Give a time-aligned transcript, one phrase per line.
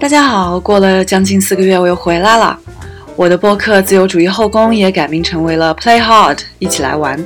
[0.00, 2.58] 大家好，过了将近四个月，我又回来了。
[3.16, 7.22] 我的播客《自由主义后宫》也改名成为了 Play Hard，一起来玩。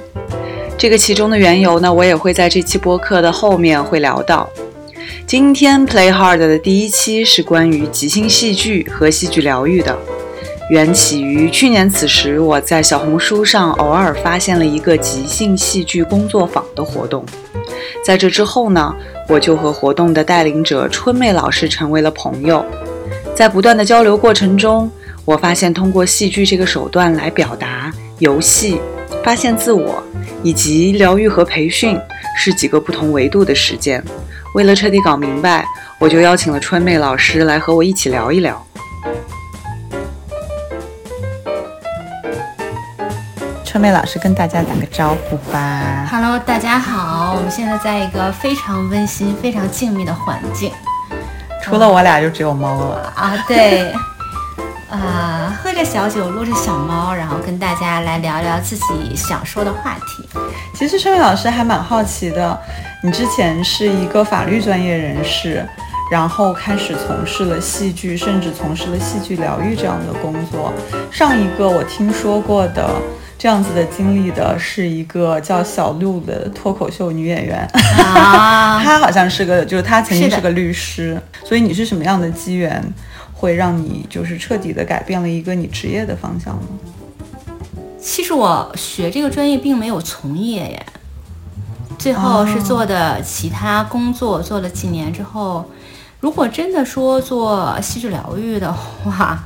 [0.77, 4.51] 这个其中的缘由呢，我也会在这期播客的后面会聊到。
[5.25, 9.97] 今天 Play Hard 的第一期是关于即兴戏剧和戏剧疗愈的，
[10.71, 17.23] 缘起于去年此时，我在小红书上偶尔发现了一个即兴戏剧工作坊的活动。
[18.03, 18.95] 在这之后呢，
[19.29, 22.65] 我就和活动的带领者春妹老师成为了朋友。
[23.35, 24.91] 在不断的交流过程中，
[25.27, 28.81] 我发现通过戏剧这个手段来表达、游戏、
[29.23, 30.03] 发现自我
[30.43, 31.99] 以及疗愈和培训
[32.39, 34.03] 是几个不同维度的实践。
[34.55, 35.67] 为了彻底搞明白，
[35.99, 38.67] 我就邀请了春妹老师来和我一起聊一聊。
[43.75, 46.07] 春梅老师跟大家打个招呼吧。
[46.09, 50.71] Hello，大家好，我们现在在一个非常温馨、非常静谧的环境
[51.61, 53.13] 除了我俩，就只有猫了。
[53.17, 53.93] 啊，对，
[54.89, 60.29] 啊，喝着小酒，撸着小猫，然后跟大家来聊聊自己想说的话题。
[60.73, 62.57] 其实春梅老师还蛮好奇的，
[63.03, 65.67] 你之前是一个法律专业人士，
[66.13, 70.73] 然后开始从事了戏剧，甚至从事了戏剧疗愈这样的工作。
[71.11, 72.89] 上一个我听说过的
[73.45, 77.59] 这样子的经历的是一个叫小鹿的脱口秀女演员，
[77.99, 82.83] 啊， 她好像是个，就是她曾经是个律师，所以你是什么样的机缘
[83.35, 86.63] 会让你就是彻底的改变了一个你职业的方向呢？
[88.01, 90.87] 其实我学这个专业并没有从业耶，
[91.99, 95.71] 最后是做的其他工作，做了几年之后，
[96.19, 99.45] 如果真的说做戏剧疗愈的话，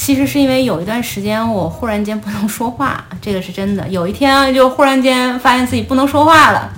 [0.00, 3.86] 其实是因为有一段时间我忽然间不能说话，这个是真的。
[3.88, 6.72] 有一天就忽然间发现自己不能说话了，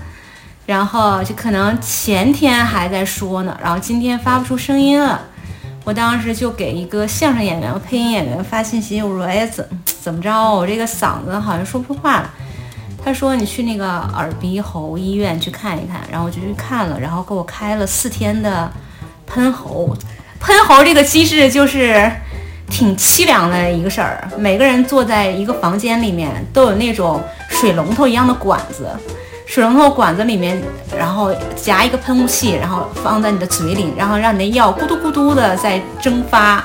[0.67, 5.20] 然后就可能前天还在说呢，然后今天发不出声音了。
[5.84, 10.53] 我当时就给一个相声演员、配音演员发信息，我说：“哎，怎怎么着？
[10.53, 12.31] 我这个嗓子好像说不出话了。”
[13.05, 18.69] 他说：“你去那个耳鼻喉医院去看一看。”然后我就去看了，然后给我开了四天的
[19.28, 19.97] 喷喉。
[20.41, 22.11] 喷喉这个机制就是
[22.72, 28.88] 挺凄凉的一个事儿，每个人坐在一个房间里面都有那种水龙头一样的管子。
[29.44, 30.60] 水龙头管子里面，
[30.97, 36.65] 然后夹一个喷雾器，然后放在你的嘴里，然后让你的药咕嘟咕嘟的在蒸发，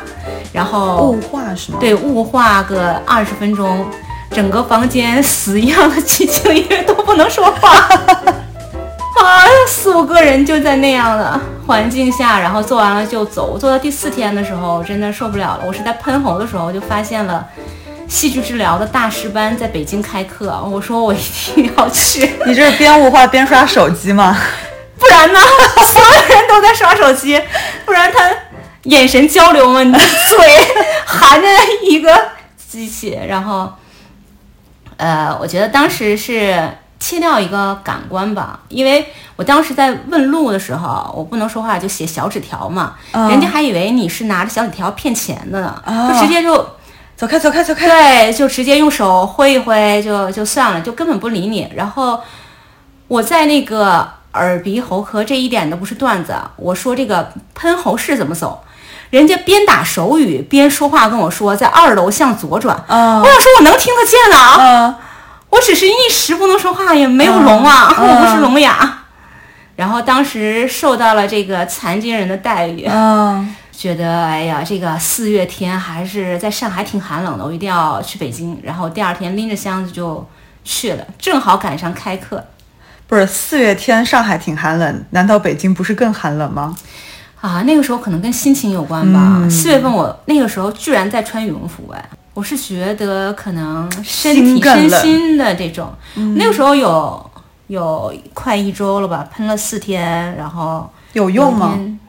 [0.54, 1.78] 然后雾化是吗？
[1.82, 3.86] 对雾化个二十分钟，
[4.32, 7.90] 整个房间死一样的 寂静，因为都不能说话。
[9.24, 13.58] 啊，四五个人就在那样的环境下，然后做完了就走。
[13.58, 15.64] 做到第四天的时候，真的受不了了。
[15.66, 17.46] 我是在喷喉的时候就发现了
[18.08, 21.18] 戏剧治疗的大师班在北京开课，我说我一
[21.56, 22.34] 定要去。
[22.46, 24.38] 你这是边雾化边刷手机吗？
[25.00, 25.40] 不然呢？
[25.94, 27.40] 所有人都在刷手机，
[27.86, 28.32] 不然他
[28.84, 30.38] 眼神交流嘛，你的嘴
[31.06, 31.48] 含着
[31.84, 32.30] 一个
[32.68, 33.72] 机器，然后，
[34.98, 36.68] 呃，我觉得当时是
[37.00, 43.30] 切掉一个感官吧，因为我当时在问路的时候，我不能说话，就写小纸条嘛，嗯。
[43.30, 46.12] 人家还以为你是拿着小纸条骗钱的呢，哦。
[46.12, 46.58] 就直接就
[47.16, 47.88] 走开，走开，走开！
[47.88, 51.72] 对，就直接用手挥一挥就就算了，就根本不理你。
[51.76, 52.20] 然后
[53.08, 58.64] 我在那个耳鼻喉科这一点都不是段子，啊我说这个喷喉室怎么走，
[59.10, 62.84] 人家边打手语边说话跟我说，在二楼向左转。
[62.88, 63.20] 嗯。
[63.20, 64.96] 我想说我能听得见啊，嗯，
[65.50, 69.04] 我只是一时不能说话，也没有聋啊，嗯 我不是聋哑。
[69.76, 78.60] 然后当时受到了这个残疾人的待遇，嗯，觉得哎呀，这个四月天还是在上海挺寒冷的，我一定要去北京。
[78.64, 80.28] 然后第二天拎着箱子就
[80.64, 82.44] 去了，正好赶上开课
[83.06, 86.76] 不是四月天上海挺寒冷，难道北京不是更寒冷吗？
[87.40, 87.62] 啊。
[87.62, 89.48] 那个时候可能跟心情有关吧。
[89.48, 92.04] 四、月份我那个时候居然在穿羽绒服哎，
[92.38, 95.92] 我是觉得可能身体身心的这种。
[96.36, 97.32] 那个时候有
[97.66, 101.74] 有快一周了吧，喷了四天，然后有用吗？
[101.76, 102.00] 嗯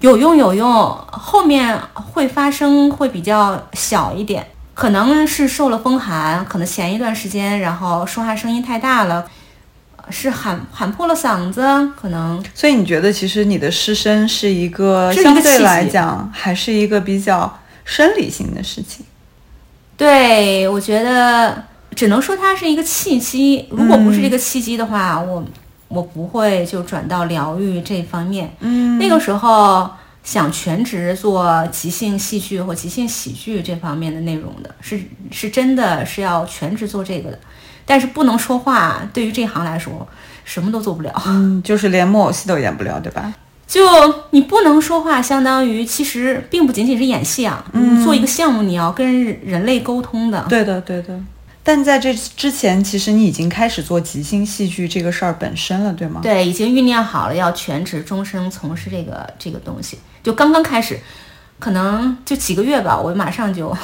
[0.00, 0.68] 有用有用，
[1.12, 9.24] 后面会发生会比较小一点，可能是受了风寒，可能前一段时间然后说话声音太大了，
[9.98, 11.62] 呃是喊喊破了嗓子，
[11.94, 19.06] 可能所以你觉得其实你的失声是一个是一个相对来讲还是一个比较生理性的事情？
[20.02, 21.62] 对我觉得
[21.94, 25.44] 只能说它是一个契机，如果不是这个契机的话，我
[25.86, 28.52] 我不会就转到疗愈这方面。
[28.58, 29.88] 嗯，那个时候
[30.24, 35.00] 想全职做即兴戏剧或即兴喜剧这方面的内容的，是
[35.30, 37.38] 是真的是要全职做这个的，
[37.86, 40.04] 但是不能说话，对于这行来说，
[40.44, 41.12] 什么都做不了。
[41.26, 43.32] 嗯，就是连木偶戏都演不了，对吧？
[43.72, 43.80] 就
[44.32, 47.64] 你不能说话，相当于其实并不仅仅是演戏啊。
[47.72, 50.44] 嗯做一个项目，你要跟人类沟通的。
[50.46, 51.18] 对的，对的。
[51.62, 56.20] 但在这之前，其实你已经开始做即兴戏剧这个事儿本身了，对吗？
[56.22, 61.00] 对，已经酝酿好了要全职终生从事这个这个东西，就刚刚开始，
[61.58, 63.74] 可能就几个月吧，我马上就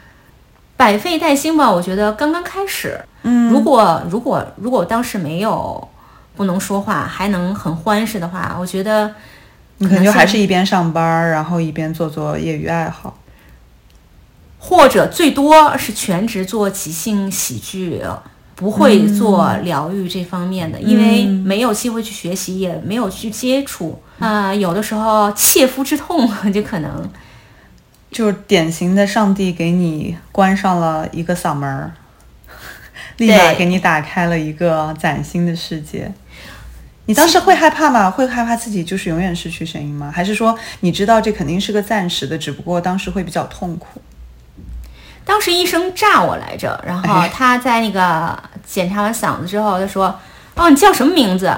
[0.76, 1.72] 百废待兴吧。
[1.72, 5.88] 我觉得刚刚开始，嗯，如果如果如果当时没有
[6.36, 9.14] 不能说话，还能很欢实的话，我觉得
[9.78, 13.18] 你可能就还是一边上班儿，然后一边做做业余爱好。
[14.58, 18.00] 或者最多是全职做即兴喜剧，
[18.54, 24.00] 不会做疗愈这方面的，因为没有机会去学习，也没有去接触。
[24.20, 27.10] 啊、有的时候切肤之痛 就可能。
[28.12, 31.90] 就是典型的上帝给你关上了一个嗓门儿，
[33.16, 36.12] 立马给你打开了一个崭新的世界。
[37.12, 38.10] 你当时会害怕吗？
[38.10, 40.10] 会害怕自己就是永远失去声音吗？
[40.14, 44.00] 还是说你知道这肯定是个暂时的，只不过当时会比较痛苦？
[45.26, 48.36] 当时医生炸我来着，然后哎他在那个
[48.66, 50.18] 检查完嗓子之后，他说
[50.56, 51.54] ：“哦，你叫什么名字？”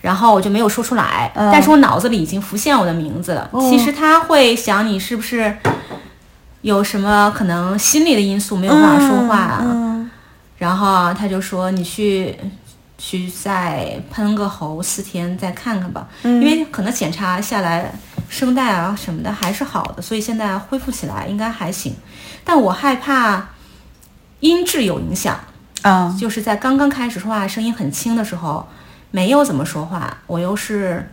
[0.00, 3.48] 然后我就没有说出来，嗯但是我脑子里已经浮现我的名字了。
[3.50, 5.56] 哦其实他会想你是不是
[6.60, 9.64] 有什么可能心理的因素没有办法说话
[10.58, 12.36] 然后他就说你去
[12.98, 17.90] 去再喷个喉四天再看看吧，嗯因为可能检查下来
[18.28, 21.94] 声带啊什么的还是好的，所以现在恢复起来应该还行。
[22.44, 23.48] 但我害怕
[24.40, 25.38] 音质有影响，
[25.82, 28.66] 啊，就是在刚刚开始说话声音很轻的时候，
[29.10, 31.08] 没有怎么说话，我又是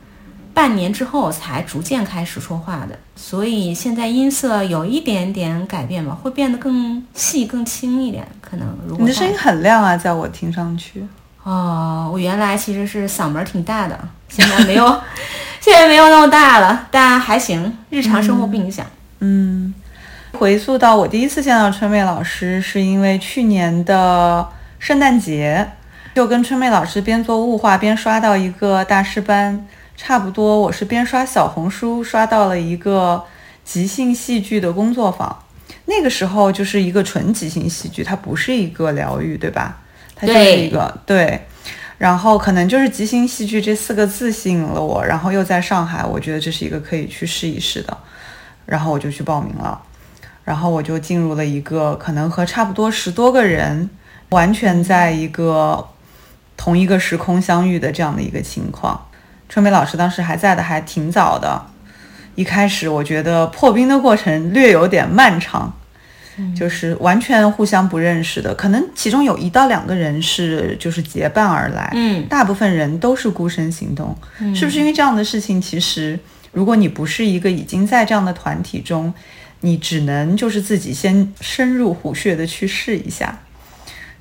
[0.53, 8.27] 半年之后才逐渐开始说话的，所以现在音色有一点点改变吧，会变得更细、更轻一点。
[8.41, 11.05] 可能如果你的声音很亮啊，在我听上去。
[11.45, 13.95] 哦，我原来其实是嗓门挺大的，
[14.27, 15.01] 现在没有，
[15.61, 18.83] 现在没有那么大了，但还行，日常生活不影响。
[19.19, 19.71] 嗯，
[20.33, 24.49] 回溯到我第一次见到春妹老师，是因为去年的
[24.79, 25.69] 圣诞节，
[26.15, 33.23] 就跟春妹老师边做雾化边刷到一个大师班，差不多我是边刷小红书刷到了一个
[33.63, 35.43] 即兴戏剧的工作坊。
[35.85, 39.77] 那个时候就是一个纯即兴戏剧，它不是一个疗愈，对吧？
[40.15, 41.41] 它就是对一个对。
[41.97, 47.97] 然后可能就是即兴戏剧这四个字吸引了我，然后又在上海，我觉得这是一个可以去试一试的。
[48.65, 49.81] 然后我就去报名了，
[50.43, 53.89] 然后我就进入了一个可能和差不多十多个人
[54.29, 55.87] 完全在一个
[56.57, 59.07] 同一个时空相遇的这样的一个情况。
[59.47, 61.65] 春梅老师当时还在的还挺早的，
[62.35, 65.71] 一开始我觉得破冰的过程略有点漫长，
[66.55, 72.25] 就是完全互相不认识的，可能其中有一到两个人是就是结伴而来，嗯。
[72.27, 74.15] 大部分人都是孤身行动，
[74.53, 76.19] 是不是因为这样的事情，其实
[76.51, 79.13] 如果你不是一个已经在这样的团体中，
[79.61, 83.39] 你只能就是自己先深入虎穴的去试一下，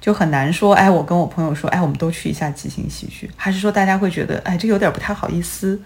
[0.00, 5.80] 就很难说，哎，我跟我朋友说，哎，我们都去一下即兴喜剧，还是说大家会觉得，哎，这有点不太好意思，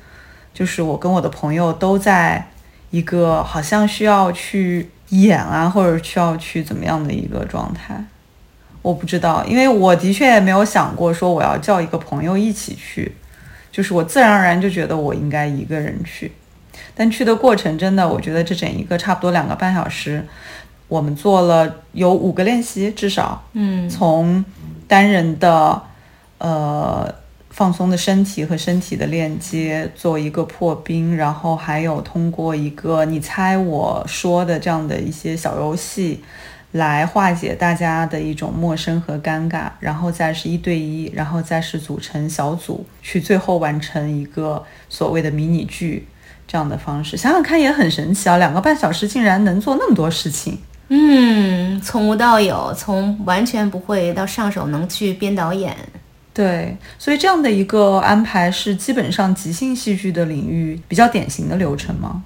[0.53, 2.49] 就是我跟我的朋友都在
[2.91, 8.03] 一个好像需要去演啊，或者需要去怎么样的一个状态。
[8.83, 13.13] 我不知道，因为我的确也没有想过说我要叫一个朋友一起去，
[13.73, 16.33] 就是我自然而然就觉得我应该一个人去。
[16.95, 20.25] 但去的过程真的，我觉得这整一个差不多两个半小时，
[20.87, 24.45] 我们做了有五个练习，至少嗯从
[24.87, 25.83] 单人的
[26.39, 27.13] 呃
[27.59, 36.23] 放松的身体和身体的链接做一个破冰，然后还有通过一个你猜我说的这样的一些小游戏。
[36.73, 46.07] 来化解大家的一种陌生和尴尬，然后再是一对一，然后再是组成小组，去最后完成一个所谓的迷你剧
[46.47, 47.17] 这样的方式。
[47.17, 50.59] 想想看也很神奇啊，两个半小时竟然能做那么多事情。
[50.91, 55.75] 嗯，从无到有，从完全不会到上手能去编导演。
[56.39, 62.23] 对，所以这样的一个安排是基本上即兴戏剧的领域比较典型的流程吗？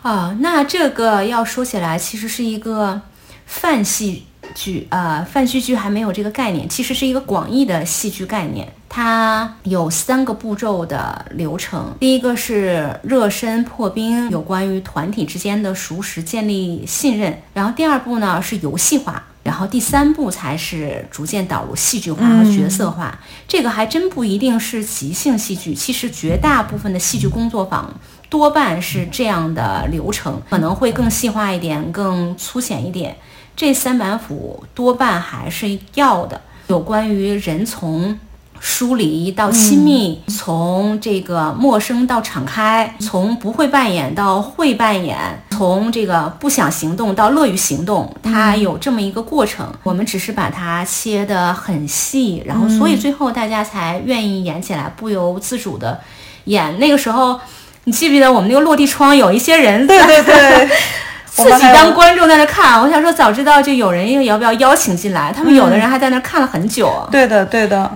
[0.00, 3.02] 啊，那这个要说起来，其实是一个
[3.44, 8.66] 泛戏剧啊，泛戏剧还没有这个概念，其实是一个广义的戏剧概念。
[8.88, 17.38] 它有三个步骤的流程，第一个是热身破冰，有关于团体之间的熟识、建立信任。
[17.52, 23.18] 然后第二步呢是游戏化，然后第三步才是逐渐导入戏剧化和角色化。
[23.48, 27.92] 这个还真不一定是即兴戏剧，其实绝大部分的戏剧工作坊。
[28.28, 33.16] 多半是这样的流程，可能会更细化一点，更粗浅一点。
[33.56, 36.40] 这三板斧多半还是要的。
[36.68, 38.16] 有关于人从
[38.60, 45.16] 疏离到亲密，从这个陌生到敞开，从不会扮演到会扮演，
[45.50, 49.66] 从这个不想行动到乐于行动，它有这么一个过程。
[49.82, 55.98] 我们只是把它切得很细，然后所以最后大家才愿意演起来，不由自主的
[56.44, 56.78] 演。
[56.78, 57.40] 那个时候，
[57.84, 60.68] 你记不记得我们那个落地窗有一些人对对对，
[61.24, 62.78] 自己当观众在那看？
[62.82, 65.32] 我想说，早知道就有人要不要邀请进来？
[65.34, 67.08] 他们有的人还在那看了很久。
[67.10, 67.90] 对的，对的。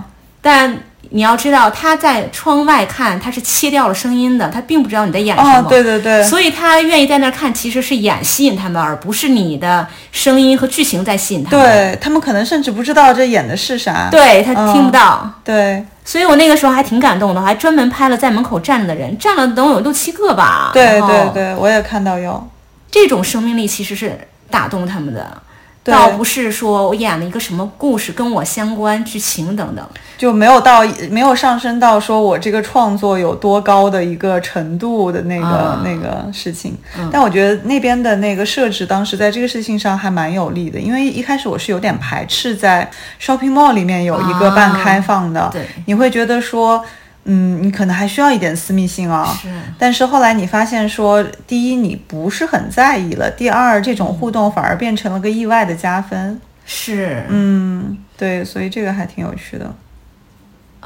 [0.47, 0.77] 但
[1.09, 5.67] 你要知道，他在窗外看，他是切掉了声音的，他并不知道你在演什么。
[5.67, 6.23] 对对对。
[6.23, 11.65] 所以他愿意在那儿看，其实是演吸引他们，而不是你的声音和剧情在吸引他们。
[11.65, 14.07] 对他们可能甚至不知道这演的是啥。
[14.11, 15.27] 对他听不到。
[15.43, 15.83] 对。
[16.03, 20.69] 所以我那个时候还挺感动的，还专门拍了在门口站着的人，站了能有六七个吧。
[20.71, 22.47] 对对对，我也看到有。
[22.91, 24.15] 这种生命力其实是
[24.51, 25.41] 打动他们的。
[25.85, 29.87] 倒不是说我演了一个什么故事跟我相关剧情等等，
[30.17, 36.75] 就没有到没有上升到说我这个创作有多高的一个程度的那个那个事情。
[37.11, 42.89] 但我觉得那边的那个设置当时在这个事情上还蛮有利的，因为一开始我是有点排斥在
[43.21, 46.83] shopping mall 里面有一个半开放的，对，你会觉得说。
[47.25, 49.25] 嗯，你可能还需要一点私密性啊。
[49.41, 49.49] 是。
[49.77, 56.39] 但是后来你发现说，第一你不是很在意了，第二这种互动反而变成了个意外的加分。
[56.65, 57.25] 是。
[57.29, 59.75] 嗯，对，所以这个还挺有趣的。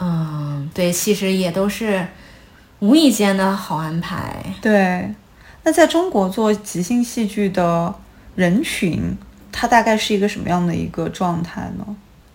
[0.01, 2.07] 嗯，对，其实也都是
[2.79, 4.41] 无意间的好安排。
[4.61, 5.13] 对。
[5.63, 7.93] 那在中国做即兴戏剧的
[8.35, 9.17] 人群，
[9.51, 11.85] 他大概是一个什么样的一个状态呢？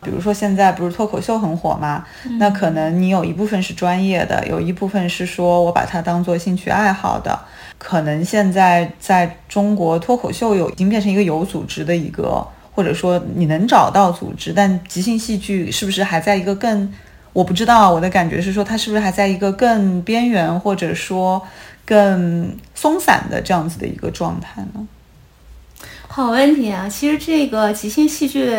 [0.04, 2.04] 比如说现在不是脱口秀很火吗？
[2.38, 7.36] 那可能你有一部分是专业的，有一部分是说我把它当做兴趣爱好的。
[7.78, 16.92] 可能现在在中国脱口秀有已经变成一个有组织的一个，或者说你能找到组织，但即兴戏剧是不是还在一个更？
[17.32, 21.42] 我不知道，我的感觉是说它是不是还在一个更边缘，或者说
[21.84, 24.86] 更松散的这样子的一个状态呢？
[26.16, 26.88] 好问题啊！
[26.88, 28.56] 其实这个即兴戏剧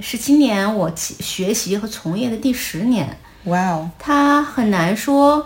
[0.00, 3.18] 是今年我学习和从业的第十年。
[3.46, 3.90] 哇哦！
[3.98, 5.44] 它很难说，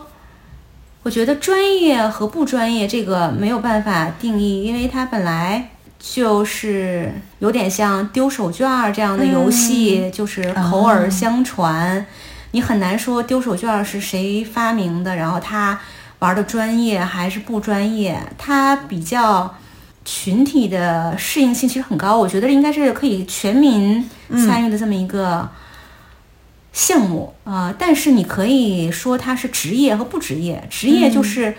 [1.03, 12.05] 我觉得专业和不专业这个没有办法定义，因为它本来就是有点像丢手绢儿这样的游戏，就是口耳相传。
[12.51, 15.81] 你很难说丢手绢是谁发明的，然后他
[16.19, 19.55] 玩的专业还是不专业，它比较。
[20.07, 25.47] 群体的适应性其实很高，我觉得应该是可以全民参与的这么一个
[26.73, 27.75] 项目啊。
[27.79, 31.55] 但是你可以说它是职业和不职业，职业就是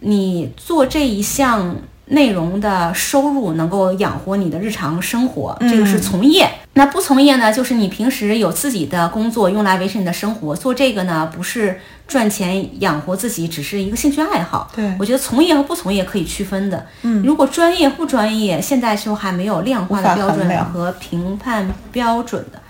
[0.00, 1.76] 你做这一项。
[2.08, 6.46] 内容的收入能够养活你的日常生活，这个是从业。
[6.76, 14.68] 那不从业呢，就是你平时有自己的工作用来维持你的生活，做这个呢不是赚钱养活自己，只是一个兴趣爱好。
[14.74, 16.84] 对，我觉得从业和不从业可以区分的。
[17.02, 22.60] 嗯，如果专业不专业，现在就还没有量化的标准和评判标准的。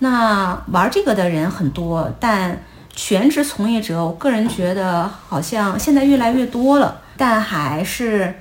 [0.00, 2.60] 那玩这个的人很多，但
[2.94, 8.34] 全职从业者，我个人觉得好像现在越来越多了，但还是。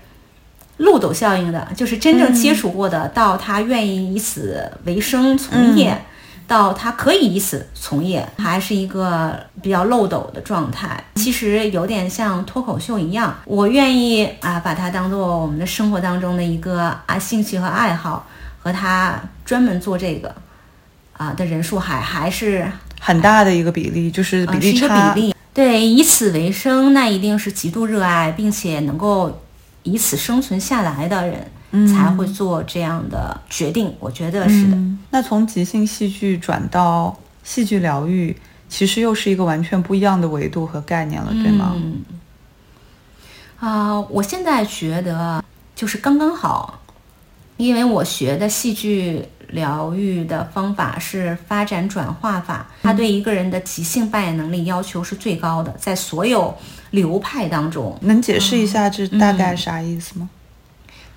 [0.77, 6.05] 漏斗效应的，就是真正接触过的，到他愿意以此为生从业，
[6.45, 11.01] 到他可以以此从业，还是一个比较漏斗的状态。
[11.15, 18.27] 其实有点像脱口秀一样，我愿意啊，把它当做我们的生活当中的一个啊兴趣和爱好，
[18.61, 20.35] 和他专门做这个
[21.13, 25.13] 啊的人数还还是很大的一个比例，就是比例差。
[25.13, 29.41] 比例对，以此为生，那一定是极度热爱，并且能够。
[29.85, 34.77] 以此生存下来的人才会做这样的决定，我觉得是的。
[35.11, 38.35] 那从即兴戏剧转到戏剧疗愈，
[38.67, 41.73] 其实又是一个完全不一样的维度和概念了，对吗？
[41.75, 42.01] 嗯
[43.59, 45.43] 啊，我现在觉得
[45.75, 46.81] 就是刚刚好，
[47.57, 56.57] 因为我学的戏剧疗愈的方法是发展转化法，它对一个人的即兴扮演能力要求是最高的，在所有。
[56.95, 60.29] 流派当中，能解释一下这大概啥意思吗？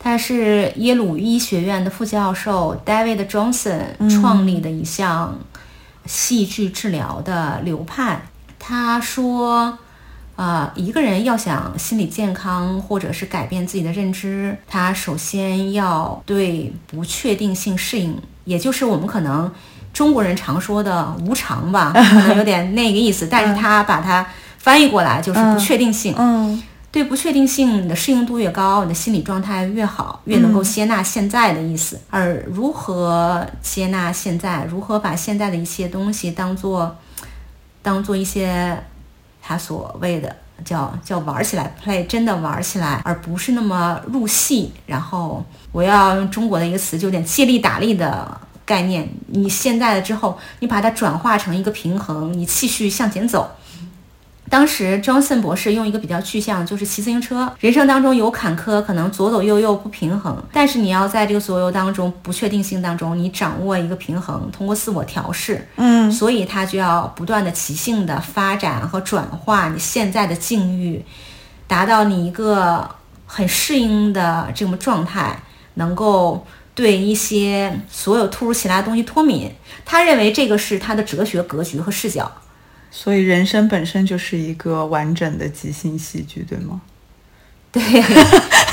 [0.01, 5.37] 他是耶鲁医学院的副教授 David Johnson 创立的一项
[6.07, 8.23] 戏剧治疗的流派。
[8.61, 9.77] 他说，
[10.37, 19.51] 啊，一个人要想心理健康或者是改变自己的认知，他首先要对不确定性适应，也就是我们可能
[19.93, 23.27] 中国人常说的无常吧，可能有点那个意思。
[23.27, 24.25] 但是他把它。
[24.69, 26.15] 翻译过来就是不确定性。
[26.19, 31.99] 嗯，对不确定性你的适应度越高，你的心理状态越好，越能够接纳现在的意思。
[32.11, 36.95] 而如何接纳现在，如何把现在的一些东西当做
[37.81, 38.79] 当做一些
[39.41, 44.71] 他所谓的叫叫玩起来 play，真的玩起来，而不是那么入戏。
[44.85, 49.09] 然后我要用中国的一个词，就有点借力打力的概念。
[49.29, 53.51] 你现在了之后，你把它转化成一个平衡，你继续向前走。
[54.51, 57.53] 当时，Johnson 博士用一个比较具象，就是骑自行车。
[57.61, 71.05] 人生当中有坎坷，可能左左右右不平衡，但是你要在这个左右当中不确定性当中，你掌握一个平衡，通过自我调试，嗯，所以他就要不断的骑性的发展和转化你现在的境遇，
[71.67, 72.89] 达到你一个
[73.27, 75.43] 很适应的这种状态，
[75.75, 79.53] 能够对一些所有突如其来的东西脱敏。
[79.85, 82.31] 他认为这个是他的哲学格局和视角。
[82.91, 86.81] 所以人生本身就是一个完整的即兴戏剧，对吗？
[87.71, 87.83] 对，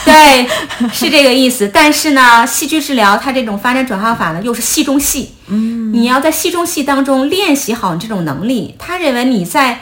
[0.06, 0.48] 对，
[0.94, 1.68] 是这个意思。
[1.68, 5.34] 但是呢，戏剧治疗它这种发展转化法呢，又是戏中戏。
[5.48, 8.74] 嗯，你要在戏中戏当中练习好你这种能力。
[8.80, 9.82] 他认为你在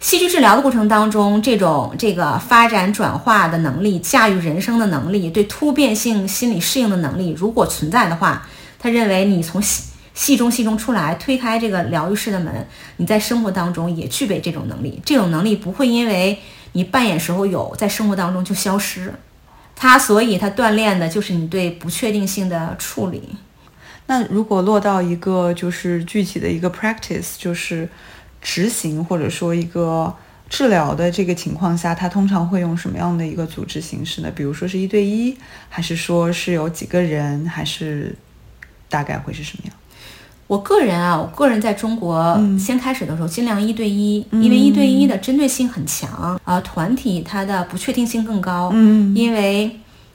[0.00, 8.44] 戏剧治疗的过程当中，这种这个发展转化的能力、驾驭人生的能力、对突变性心理适应的能力，如果存在的话，
[8.80, 9.84] 他认为你从戏。
[10.18, 15.00] 戏中戏中出来，推开这个疗愈室的门，你在生活当中也具备这种能力。
[15.04, 16.36] 这种能力不会因为
[16.72, 19.14] 你扮演时候有，在生活当中就消失。
[19.76, 23.22] 它所以它锻炼的就是你对不确定性的处理。
[24.06, 27.88] 那如果落到一个就是具体的一个 practice，就是
[28.42, 30.12] 执行或者说一个
[30.50, 34.32] 治疗的这个情况下，它通常会用什么样的一个组织形式呢？
[34.34, 38.16] 比如说是一对一，还是说是有几个人，还是
[38.88, 39.74] 大概会是什么样？
[40.48, 46.10] 我个人啊，我个人在中国先开始的时候，尽量一对一，因为一对一的针对性很强
[46.42, 46.58] 啊。
[46.62, 49.70] 团体它的不确定性更高，嗯，因为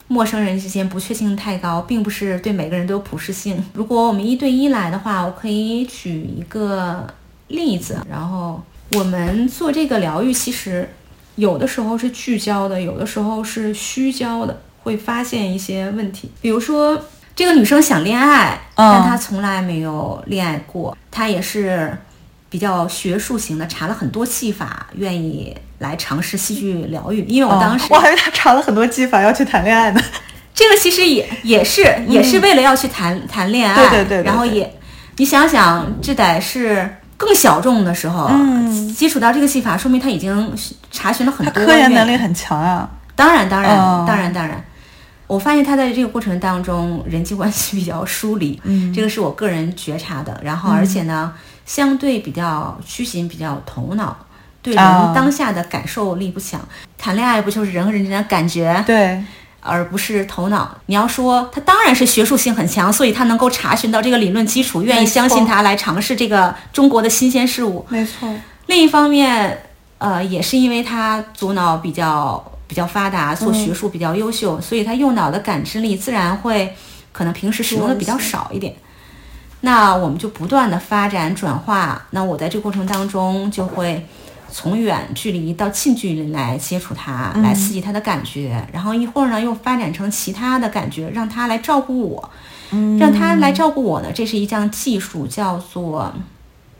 [0.08, 3.64] 陌生人之间不确定性太高，并不是对每个人都有普适性。
[3.74, 7.06] 如果我们一对一来的话，我可以举一个
[7.50, 8.00] 例子。
[8.10, 8.60] 然后
[8.94, 10.90] 我们做这个疗愈，其实
[11.36, 17.00] 有的时候是聚焦的，有的时候是虚焦的，会发现一些问题，比如说。
[17.36, 20.96] 这个女生想恋爱，但她从来没有恋爱过。
[21.10, 21.98] 她也是
[22.50, 27.26] 比较学术型的，查了很多戏法，愿意来尝试戏剧疗愈。
[27.26, 30.02] 因为我当时我还以为她查了很多技法要去谈恋爱呢。
[30.54, 33.76] 这个其实也也是也是为了要去谈谈恋爱。
[33.90, 34.24] 对对对。
[34.24, 34.72] 然后也，
[35.18, 40.56] 你想想，这得是更小众的时候，嗯接触到这个戏法，说明他已经
[40.92, 41.66] 查询了很多。
[41.66, 42.88] 科研能力很强啊。
[43.16, 44.64] 当然当然当然当然。
[45.26, 50.40] 我发现他在这个过程当中人际关系比较疏离，嗯，这个是我个人觉察的。
[50.44, 51.34] 然后，而且呢，
[51.66, 54.16] 相对比较虚心，比较头脑，
[54.62, 54.84] 对人
[55.16, 56.60] 当下的感受力不强。
[56.98, 59.24] 谈恋爱不就是人和人之间的感觉，对，
[59.62, 60.78] 而不是头脑。
[60.88, 67.86] 你要说他当然是学术性很强，所以他能够查询到这个理论基础，愿意相信他来尝试这个中国的新鲜事物。
[67.90, 68.30] 没错。
[68.68, 69.64] 另一方面，
[69.98, 72.44] 呃，也是因为他左脑比较。
[72.74, 76.74] 比较发达，做学术比较优秀，所以他右脑的感知力自然会
[77.12, 78.74] 可能平时使用的比较少一点。
[79.62, 82.04] 那我们就不断的发展转化。
[82.10, 84.08] 那我在这个过程当中就会
[84.50, 92.30] 从远距离到近距离来接触他，来刺激他的感觉，然后一会儿呢又发展成其他的感觉，让他来照顾我，
[93.00, 94.12] 让他来照顾我呢。
[94.12, 96.12] 这是一项技术，叫做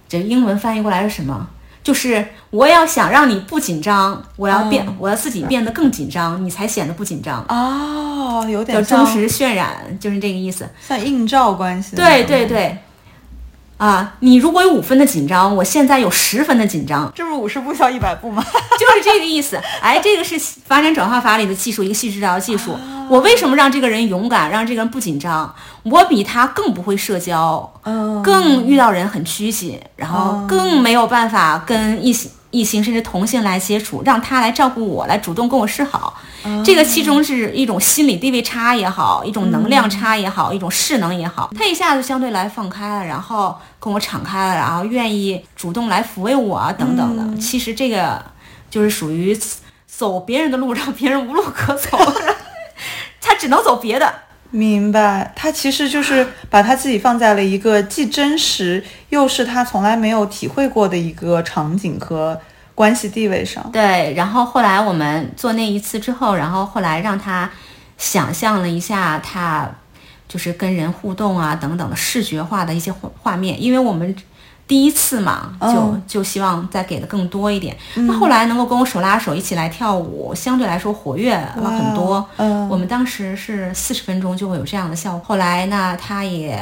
[0.10, 1.48] 这英文翻译过来是什么？
[1.84, 7.46] 就是我要想让你不紧张，我要变，我要自己变得更紧张，你才显得不紧张。
[7.50, 11.96] 哦，有点叫忠实渲染，就是这个意思，像映照关系。
[11.96, 12.78] 对对对。
[13.84, 18.42] 啊，你如果有五分的紧张，我现在有十分的紧张，这不是五十步笑一百步吗？
[18.80, 19.60] 就是这个意思。
[19.82, 22.78] 哎，这个是发展转化法里的技术，一个戏治疗技术。
[23.10, 25.54] 我为什么让这个人勇敢，让这个人不紧张？
[25.84, 27.70] 我比他更不会社交，
[28.24, 32.32] 更遇到人很拘谨，然后更没有办法跟异性。
[32.52, 36.14] 异性甚至同性来接触，让他来照顾我，来主动跟我示好，
[36.64, 47.38] 这个其中是一种心理地位差也好，一种能量差也好，一种势能也好，他一下子相对来放开了，然后跟我敞开了，然后愿意主动来抚慰我啊等等的。
[47.40, 48.24] 其实这个
[48.70, 49.38] 就是属于
[49.88, 51.98] 走别人的路，让别人无路可走，
[53.22, 54.14] 他只能走别的。
[54.50, 62.40] 明白，他其实就是把他自己放在了一个既真实又是他从来没有体会过的一个场景和
[62.76, 63.70] 关系地位上。
[63.72, 67.50] 对，然后后来我们做那一次之后，然后后来让他
[67.98, 69.70] 想象了一下，他
[70.28, 74.16] 就是跟人互动啊等等的视觉化的一些画画面，因为我们。
[74.66, 77.76] 第一次嘛，就就希望再给的更多一点。
[77.96, 82.26] 那后来能够跟我手拉手一起来跳舞，相对来说活跃了很多。
[82.70, 85.20] 我们当时是四十分钟就会有这样的效果。
[85.20, 86.58] 后来呢，他也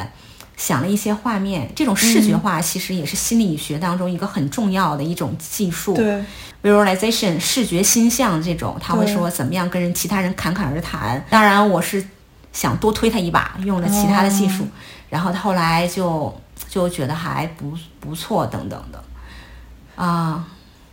[0.61, 1.67] 想了一些画面。
[1.75, 5.95] 这种视觉化其实也是心理学当中一个很重要的一种技术。
[5.95, 6.23] 对
[6.61, 11.25] ，visualization 视觉心象这种，他会说怎么样跟人其他人侃侃而谈。
[11.31, 12.05] 当然，我是
[12.53, 14.67] 想多推他一把，用了其他的技术，
[15.09, 16.31] 然后他后来就
[16.69, 19.03] 就觉得还不不错等等的
[19.95, 20.45] 啊。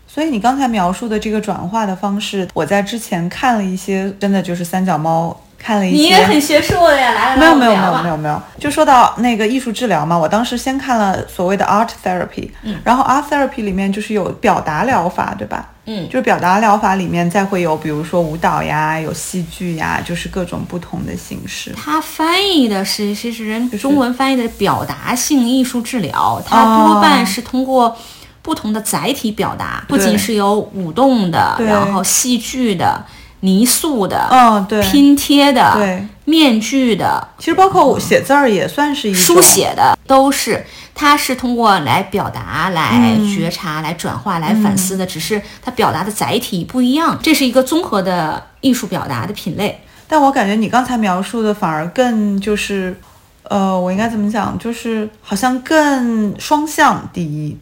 [0.07, 5.97] 所以你刚才描述的这个转化的方式，我在之前看了一些，真的就是三脚猫看了一些。
[5.97, 12.49] 你也很学术的呀，来来来，没有没有没有没有没有，就说到那个艺术治疗嘛，我当时先看了所谓的 art therapy，、
[12.85, 15.67] 然后 art therapy 里面就是有表达疗法，对吧？
[15.91, 21.73] 嗯就是表达疗法里面再会有，比如说舞蹈呀，有戏剧呀，就是各种不同的形式。
[21.75, 27.97] 它翻译的是，其实人中文翻译的表达性艺术治疗，它多半是通过
[28.43, 33.03] 不同的载体表达，不仅是有舞动的，然后戏剧的、
[33.41, 40.65] 泥塑的、嗯，对，拼贴的、对，面具的、其实包括我写字儿也算是一种书写的，都是。
[41.01, 47.17] 它是通过来表达、来嗯觉察、来转化、来反思的，只是它表达的载体不一样。
[47.23, 49.81] 这是一个综合的艺术表达的品类。
[50.09, 52.99] 但我感觉你刚才描述的反而更就是，
[53.45, 54.59] 呃，我应该怎么讲？
[54.59, 57.09] 就是好像更双向。
[57.13, 57.57] 第一，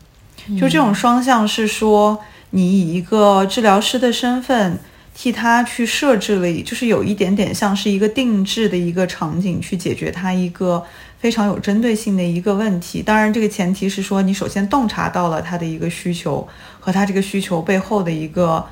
[0.59, 2.19] 就这种双向是说，
[2.53, 4.79] 你以一个治疗师的身份
[5.18, 10.85] 替他去设置了，就是有一点点像是一个定制的一个场景，去解决他一个
[11.18, 13.02] 非常有针对性的一个问题。
[13.02, 16.46] 当然，这个前提是说你首先洞察到了他的一个需求
[16.79, 18.62] 和他这个需求背后的一个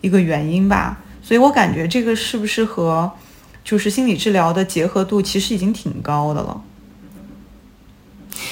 [0.00, 0.98] 一个原因吧。
[1.22, 3.08] 所以我感觉这个是不是和
[3.62, 6.60] 就是心理治疗的结合度其实已经挺高的了。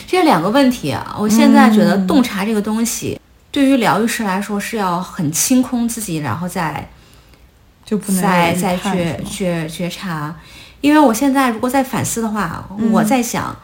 [0.07, 6.89] 这两个问题啊，我现在觉得洞察这个东西，对于疗愈师来说是要很清空自己，然后再
[7.91, 10.33] 就不能再再觉判是吗觉觉察。
[10.81, 13.55] 因为我现在如果在反思的话，我在想，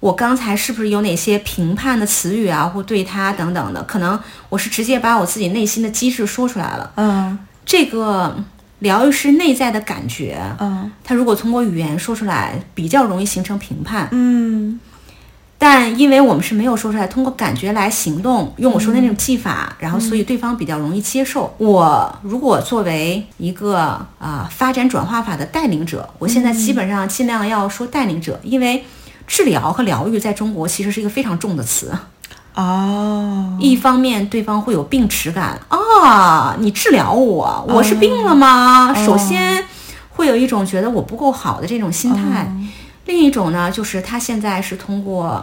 [0.00, 6.90] 我刚才是不是有哪些评判的词语啊，或对他等等的，可能我是直接把我自己内心的机制说出来了。
[6.96, 8.36] 嗯这个
[8.80, 14.08] 疗愈师内在的感觉，嗯他如果通过语言说出来，比较容易形成评判。
[14.10, 14.80] 嗯
[15.60, 21.52] 但因为我们是没有说出来，通过感觉来行动，用我说的那种技法，然后所以对方比较容易接受。
[21.58, 23.76] 我如果作为一个
[24.20, 28.84] 啊、发展转化法的带领者，我现在基本上尽量要说带领者，因为
[29.26, 31.92] 治疗和疗愈在中国其实是一个非常重的词。
[32.54, 38.94] 哦，一方面，对方会有病耻感啊，你治疗我，我是病了吗？
[39.04, 39.64] 首先
[40.10, 42.48] 会有一种觉得我不够好的这种心态。
[43.08, 45.42] 另一种呢，就是他现在是通过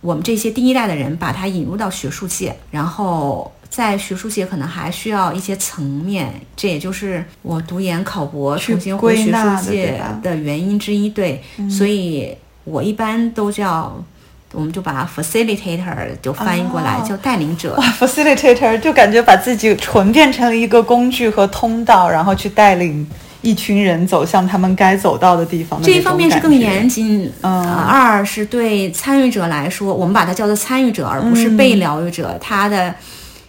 [0.00, 11.08] 我们这些第一代的人把他引入到学术界，然后在学术界可能还需要一些层面，这也就是我读研考博重新回学术界的原因之一。
[11.08, 14.04] 对，所以我一般都叫。
[14.52, 23.06] 我们就把 facilitator 就翻译过来、哦叫带领者，哇，facilitator 就感觉把自己纯变成了一个工具和通道，然后去带领
[23.40, 32.92] 一群人走向他们该走到的地方的这一方面是更严谨，嗯呃二是对参与者来说，我们把它叫做参与者，而不是被疗愈者，他的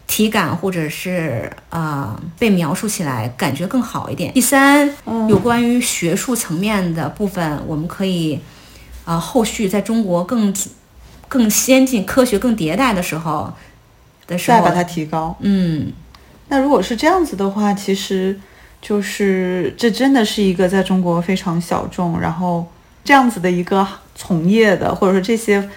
[0.05, 4.31] 体感或者是呃被描述起来感觉更好一点。
[4.33, 4.89] 第三，
[5.27, 8.35] 有关于学术层面的部分，我们可以
[9.05, 10.53] 啊、呃后续在中国更
[11.27, 13.51] 更先进、科学更迭代的时候
[14.27, 15.35] 的时候，再把它提高。
[15.39, 15.91] 嗯。
[16.51, 18.39] 那如果是这样子的话，其实
[18.81, 22.65] 就是这真的是一个在中国非常小众，然后
[23.03, 25.67] 这样子的一个从业的，或者说这些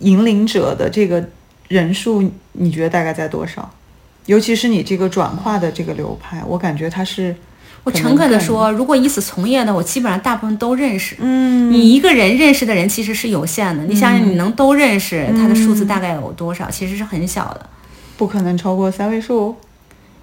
[0.00, 1.24] 引领者的这个
[1.68, 3.70] 人数，你觉得大概在多少？
[4.26, 7.36] 尤其是你这个转化的这个流派，我感觉它是，
[7.82, 11.16] 我诚恳地说，如果以此从业的，我基本上大部分都认识。
[11.18, 16.70] 嗯，你一个人认识的人其实是有限的，你想想，你能都认识，他的数字大概有多少？
[16.70, 17.68] 其实是很小的，
[18.16, 19.54] 不可能超过三位数，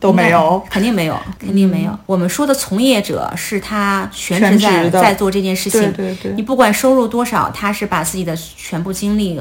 [0.01, 0.61] 都没有。
[0.69, 1.97] 肯定没有，肯定没有。
[2.05, 9.39] 我们说的从业者是他全全职职在的在做这件事情，对对对你不管收入多少，他是把自己的全部精力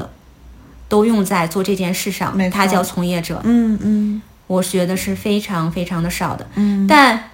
[0.88, 3.40] 都用在做这件事上他叫从业者。
[3.44, 6.44] 嗯嗯我觉得是非常非常的少的。
[6.56, 7.30] 嗯，但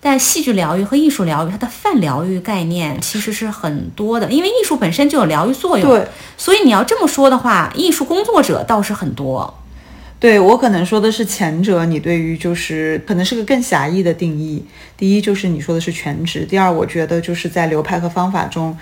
[0.00, 5.86] 但戏剧疗愈和艺术疗愈，它的泛疗愈概念其实是很多的，因为艺术本身就有疗愈作用。
[5.86, 9.52] 对，所以你要这么说的话，艺术工作者倒是很多。
[10.20, 14.62] 对我可能说的是前者，你对于就是可能是个更狭义的定义。
[14.94, 18.76] 第一就是你说的是全职，第二我觉得就是在流派和方法中，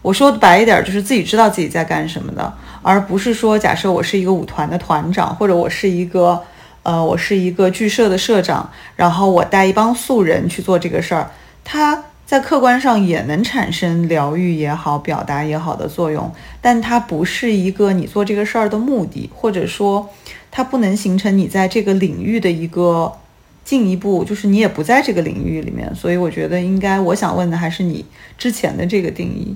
[0.00, 6.40] 我说的白一点就是自己知道自己在干什么的，而不是说假设我是一个舞团的团长，或者我是一个
[6.84, 11.28] 呃我是一个剧社的社长，然后我带一帮素人去做这个事儿，
[11.64, 20.08] 他在客观上也能产生疗愈也好、表达也好的作用，但它不是一个你做这个事儿的目的，或者说
[20.56, 23.12] 它不能形成你在这个领域的一个
[23.62, 25.94] 进一步，就是你也不在这个领域里面。
[25.94, 28.02] 所以我觉得应该，我想问的还是你
[28.38, 29.54] 之前的这个定义。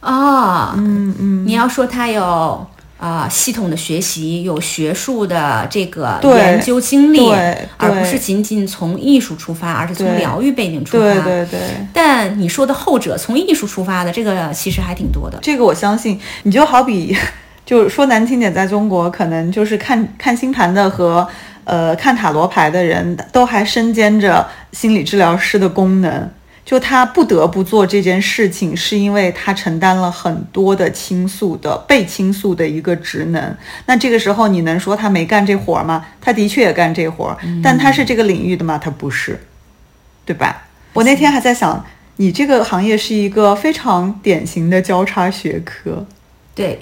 [0.00, 7.30] 啊，嗯嗯，你要说它有啊、系统的学习，有学术的这个研究经历，
[7.76, 11.04] 而不是仅仅从艺术出发，而是从疗愈背景出发。
[11.04, 11.60] 对对对。
[11.92, 15.38] 但你说的后者，从艺术出发的这个其实还挺多的。
[15.42, 17.14] 这个我相信，你就好比，
[17.64, 21.26] 就说难听点，在中国可能就是看看星盘的和
[21.64, 26.30] 呃看塔罗牌的人都还身兼着心理治疗师的功能。
[26.62, 33.56] 就他不得不做这件事情，是因为他承担了很多的倾诉的被倾诉的一个职能。
[33.86, 36.06] 那这个时候你能说他没干这活儿吗？
[36.20, 38.78] 他的确也干这活儿，但他是这个领域的吗？
[38.78, 39.40] 他不是，
[40.24, 40.64] 对吧？
[40.92, 41.84] 我那天还在想，
[42.16, 46.06] 你这个行业是一个非常典型的交叉学科，
[46.54, 46.80] 对，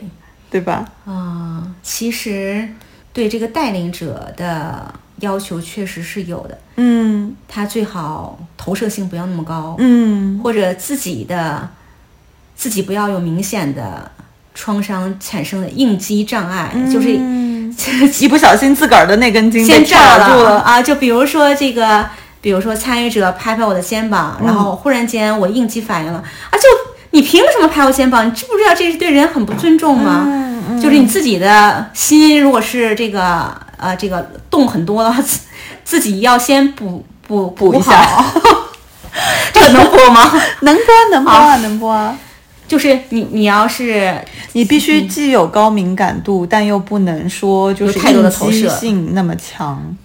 [0.51, 0.85] 对吧？
[1.07, 2.69] 啊、其实
[3.13, 11.69] 对这个带领者的要求确实是有的，嗯他最好投射性不要那么高，嗯或者自己的
[12.55, 14.11] 自己不要有明显的
[14.55, 17.75] 创伤产生的应激障碍，就是嗯
[18.21, 20.83] 一不小心自个儿的那根筋被先炸住了，啊！
[20.83, 22.09] 就比如说这个，
[22.41, 26.53] 比如说参与者拍拍我的肩膀，然后忽然间我应激反应了啊！
[26.53, 26.63] 就
[27.11, 28.27] 你凭什么拍我肩膀？
[28.27, 30.25] 你知不知道这是对人很不尊重吗？
[30.27, 30.49] 嗯
[30.81, 35.41] 就是你自己的心，如果是这个呃这个动很多的话，自
[35.83, 38.41] 自己要先补补补一下好。
[39.53, 40.31] 这能播吗？
[40.61, 42.17] 能播能播啊能播啊！
[42.69, 44.15] 就是你你要是
[44.53, 49.97] 你必须既有高敏感度，但又不能说就是有太多的应激投射性那么强。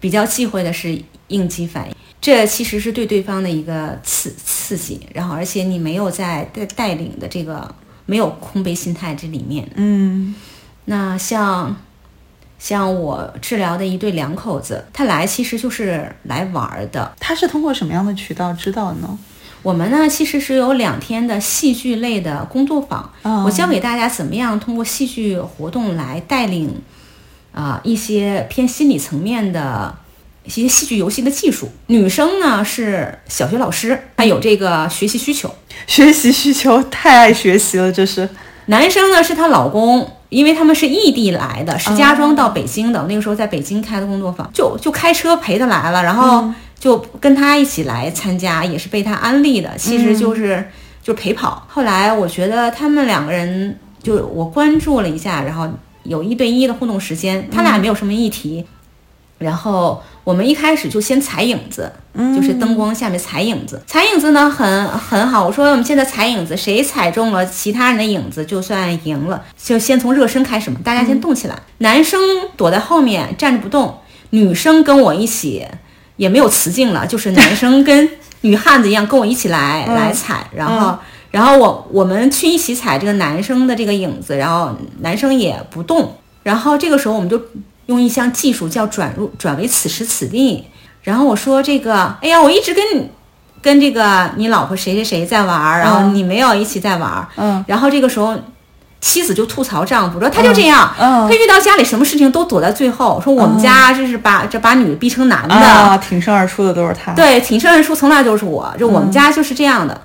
[0.00, 1.94] 比较忌讳的是应激反应，
[2.26, 7.72] 这其实是对对方的一个刺刺激，然后而且你没有在带带领的这个
[8.04, 9.70] 没有空杯心态这里面。
[9.76, 10.34] 嗯
[10.86, 11.76] 那像
[12.58, 17.14] 像我治疗的一对两口子，他来其实就是来玩儿的。
[17.20, 19.16] 他是通过什么样的渠道知道的呢？
[19.62, 26.74] 我们呢其实是有两天的戏剧类的工作坊，哦我教给大家怎么样通过戏剧活动来带领
[27.52, 29.96] 啊、一些偏心理层面的
[30.46, 31.68] 一些戏剧游戏的技术。
[31.88, 35.48] 女生呢是小学老师，她有这个学习需求；
[35.86, 38.28] 学习需求太爱学习了，这是
[38.66, 40.10] 男生呢是她老公。
[40.28, 50.68] 因为他们是异地来的，石家庄到北京的，我那个时候在北京开的工作坊，就就开车陪他来了，然后就跟他一起来参加，也是被他安利的，其实就是、
[51.00, 51.64] 就是陪跑。
[51.68, 55.68] 后来我觉得他们两个人，就我关注了一下，然后
[56.02, 58.66] 有一对一的互动时间，他俩没有什么议题，
[59.38, 61.92] 然后我们一开始就先踩影子，
[62.34, 65.46] 就是灯光下面踩影子，踩影子呢很很好。
[65.46, 71.56] 我说我们现在踩影子，谁踩中了其他人的影子就算赢了，就先从热身开始嘛，大家先动起来。
[71.78, 72.20] 男生
[72.56, 73.98] 躲在后面站着不动，
[74.30, 75.66] 女生跟我一起，
[76.16, 78.08] 也没有雌竞了，就是男生跟
[78.42, 80.98] 女汉子一样跟我一起来、来踩，然后。
[81.32, 87.38] 然后我我们去一起踩这个男生的这个影子，然后男生也不动，然后这个时候我们就
[87.86, 90.64] 用一项技术叫转入转为此时此地。
[91.02, 93.10] 然后我说这个，哎呀，我一直跟你
[93.62, 97.28] 跟这个你老婆谁谁谁在玩儿，然后你没有一起在玩儿。
[97.36, 98.36] 嗯然后这个时候，
[99.00, 105.54] 妻子就吐槽丈夫说他就这样，嗯他遇到家里什么事情都躲在最后，说我们家这是把这把女的逼成男的。
[105.54, 107.12] 啊，挺身而出的都是他。
[107.12, 110.00] 对，挺身而出从来都是我，就我们家就是这样的。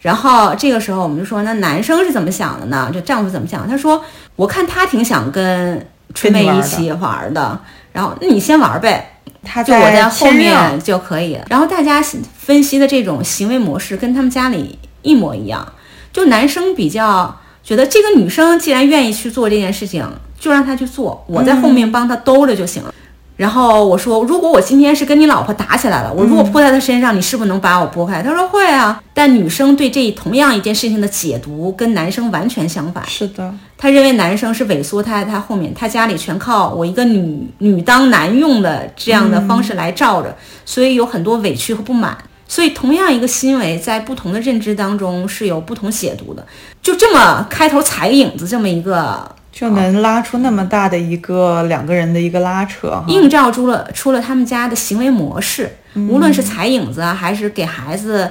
[0.00, 2.90] 然后这个时候我们就说，那男生是怎么想的呢？
[2.94, 3.68] 就丈夫怎么想？
[3.68, 4.02] 他说，
[4.36, 5.42] 我看他挺想跟
[5.74, 5.86] 春
[6.30, 7.60] 妹一起玩的，
[7.92, 11.38] 然后那你先玩呗，他就我在后面就可以。
[11.48, 12.02] 然后大家
[12.36, 15.72] 分析的这种行为模式跟他们家里一模一样，
[16.12, 20.06] 就男生比较觉得这个女生既然愿意去做这件事情，
[20.38, 22.94] 就让她去做，我在后面帮她兜着就行了。
[23.36, 28.22] 然后我说，如果我今天是跟你老婆打起来了，我如果泼在她身上，你是不是能把我拨开？
[28.22, 29.02] 她说会啊。
[29.12, 33.04] 但女生对这同样一件事情的解读跟男生完全相反。
[33.06, 42.16] 是的，她认为男生是萎缩他在他后面，他家里全靠我一个女女当男用的这样的方式来罩着，所以有很多委屈和不满。
[42.48, 46.46] 所以同样一个行为，在不同的认知当中是有不同解读的。
[46.80, 53.02] 就这么开头踩个影子，这么一个就能拉出那么大的一个两个人的一个拉扯。
[53.08, 58.30] 映照出了出了他们家的行为模式，无论是踩影子啊，还是给孩子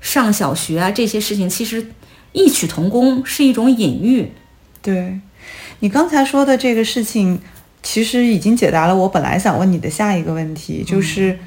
[0.00, 1.84] 上小学啊，这些事情其实
[2.30, 4.30] 异曲同工，是一种隐喻。
[4.80, 5.18] 对，
[5.80, 7.40] 你刚才说的这个事情，
[7.82, 11.38] 其实已经解答了我本来想问你的下一个问题，就是，嗯，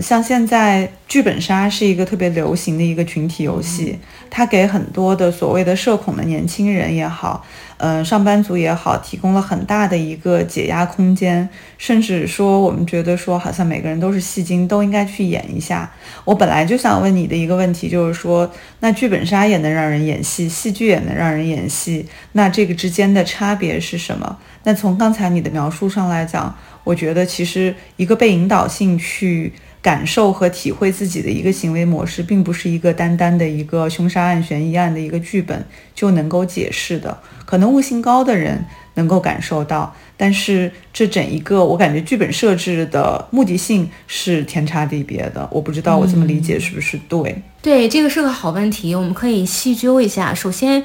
[0.00, 3.96] 像现在剧本杀是一个特别流行的一个群体游戏，
[4.28, 7.44] 它给很多的所谓的社恐的年轻人也好，
[7.76, 11.48] 嗯，上班族也好，提供了很大的一个解压空间。
[11.78, 15.88] 甚至说，我们觉得说，好像每个人都是戏精，都应该去演一下。
[16.24, 24.38] 我本来就想问你的一个问题，就是说，那剧本杀也能让人演戏，戏剧也能让人演戏，那这个之间的差别是什么？
[24.64, 26.52] 那从刚才你的描述上来讲。
[26.84, 35.64] 我觉得其实一个被引导性去感受和体会自己的一个行为模式，并不是一个单单的一个凶杀案、悬疑案的一个剧本
[35.94, 37.18] 就能够解释的。
[37.44, 38.64] 可能悟性高的人
[38.94, 45.48] 能够感受到，但是这整一个我感觉剧本设置的目的性是天差地别的。
[45.50, 47.42] 我不知道我这么理解是不是对？
[47.60, 50.32] 对，这个是个好问题，我们可以细究一下。
[50.32, 50.84] 首先，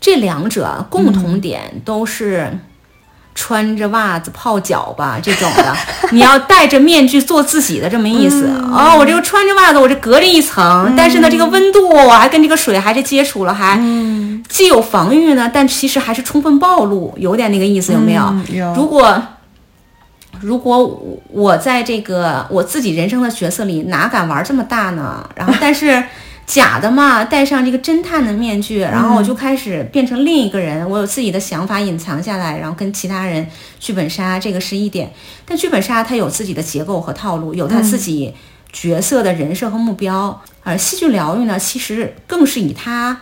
[0.00, 2.58] 这两者共同点都是。
[3.40, 5.72] 穿着袜子泡脚吧，这种的，
[6.10, 8.96] 你要戴着面具做自己的这么意思哦。
[8.98, 13.80] 我这个穿着袜子，我这隔着一层，但是呢，这个温度我还跟这个水还是接触了，还
[14.48, 18.34] 既有防御呢，但其实还是充分暴露，有点那个意思，有没有？
[18.52, 18.74] 有。
[18.74, 19.22] 如果
[20.40, 25.24] 如果我在这个我自己人生的角色里，哪敢玩这么大呢？
[25.36, 26.02] 然后，但是。
[26.48, 30.88] 假的嘛，戴上这个侦探的面具，然后我就开始变成另一个人。
[30.88, 33.46] 我有自己的想法隐藏下来，然后跟其他人
[33.78, 35.12] 剧本杀，这个是一点。
[35.44, 38.32] 但剧本杀它有自己的结构和套路，有它自己
[38.72, 40.42] 角色的人设和目标。
[40.62, 43.20] 而戏剧疗愈呢，其实更是以他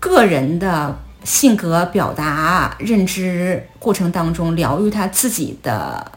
[0.00, 6.12] 个人的性格表达、认知过程当中疗愈他自己的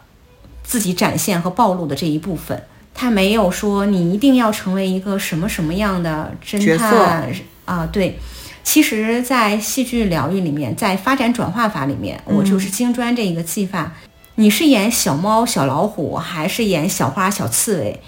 [0.64, 2.62] 自己展现和暴露的这一部分。
[3.00, 7.32] 他没有说你一定要成为一个什么什么样的侦探
[7.64, 7.88] 啊？
[7.92, 8.18] 对，
[8.64, 13.92] 其实，在戏剧疗愈里面，在发展转化法里面，我就是金砖这一个技法。
[14.34, 18.02] 你是演小猫、小老虎，还是演小花、小刺猬？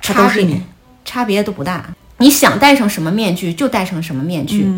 [0.00, 0.60] 差别
[1.04, 1.94] 差别都不大。
[2.18, 4.68] 你想戴上什么面具就戴上什么面具，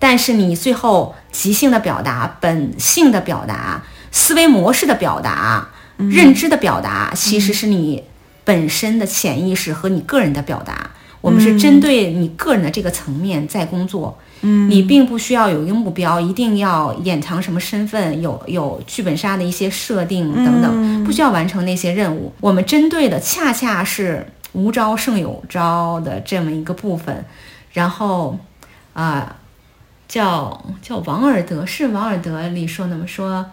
[0.00, 8.02] 但是你最后即兴的表达、本性的表达、思维模式的表达、认知的表达，其实是你。
[8.46, 14.16] 本身的潜意识和你个人的表达，我们是针对你个人的这个层面在工作。
[14.42, 22.32] 嗯，你并不需要有一个目标，一定要掩藏什么身份，有有剧本杀的一些设定等等，不需要完成那些任务。
[22.40, 27.24] 我们针对的恰恰是无招胜有招的这么一个部分。
[27.72, 28.38] 然后，
[28.92, 29.36] 啊，
[30.06, 33.46] 叫叫王尔德是王尔德里说那么说，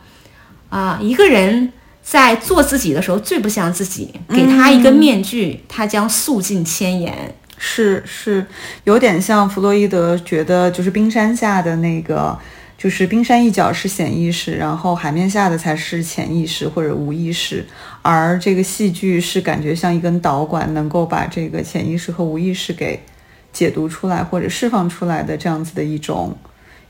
[0.69, 1.73] 啊，一个人。
[2.03, 7.33] 在做自己的时候最不像自己，给他一个面具，他将诉尽千言。
[7.57, 8.45] 是是，
[8.83, 12.37] 有点像弗洛伊德觉得，就是冰山下的那个，
[12.77, 17.65] 就是冰山一角是显意识，然后海面下的才是潜意识或者无意识，
[18.01, 22.99] 而这个戏剧是感觉像一根导管，能够把这个潜意识和无意识给
[23.53, 26.35] 解读出来或者释放出来的这样子的一种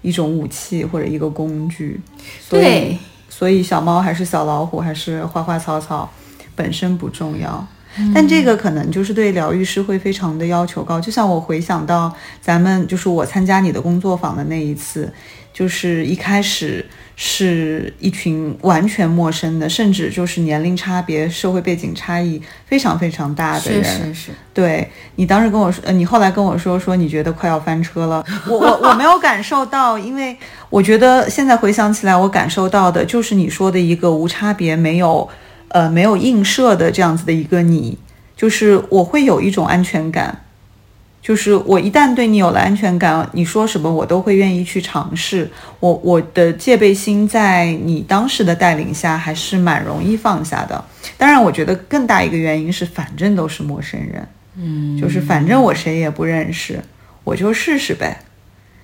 [0.01, 2.01] 一种武器或者一个工具。
[2.49, 2.97] 对。
[3.35, 6.07] 所以小猫还是小老虎还是花花草草，
[6.55, 7.65] 本身不重要，
[8.13, 11.01] 但这个可能就是对疗愈师会非常的要求高。
[11.01, 15.11] 就像我回想到咱们就是我参加你的工作坊的那一次，
[15.53, 16.83] 就是一开始
[17.15, 23.83] 是一群完全陌生的，甚至就是年龄差别、社会背景差异非常非常大的人。
[23.83, 24.31] 是是是。
[24.53, 30.35] 对你当时跟我说，呃，你后来跟我说说你觉得快要翻车了，我我我没有感受到，因为。
[30.69, 35.29] 我觉得现在回想起来，我感受到的就是你说的一个无差别、没有，
[35.67, 37.95] 呃，没有映射的这样子的一个你，
[38.35, 40.45] 就是我会有一种安全感，
[41.23, 45.49] 就是我一旦对你有了安全感，你说什么我都会愿意去尝试。
[45.79, 50.83] 我我的戒备心在你当时的带领下还是蛮容易放下的。
[51.17, 56.83] 当然，我觉得更大一个原因是，反正都是陌生人，嗯，就是反正我谁也不认识，
[57.23, 58.19] 我就试试呗。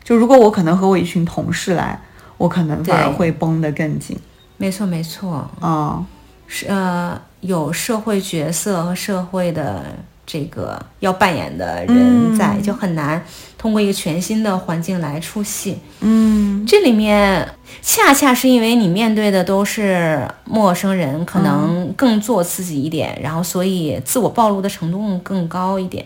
[0.01, 1.99] 就如果我可能和我一群同事来，
[2.37, 4.17] 我可能反而会绷得更紧。
[4.55, 5.49] 没错，没错。
[5.59, 6.05] 啊，
[6.47, 9.83] 是呃，有社会角色和社会的
[10.31, 13.19] 这个要扮演的人在，就很难
[13.57, 15.79] 通过一个全新的环境来出戏。
[16.01, 17.49] 嗯，这里面
[17.81, 26.05] 恰恰是因为你面对的都是陌生人，可能更做自己一点，然后所以自我暴露的程度更高一点。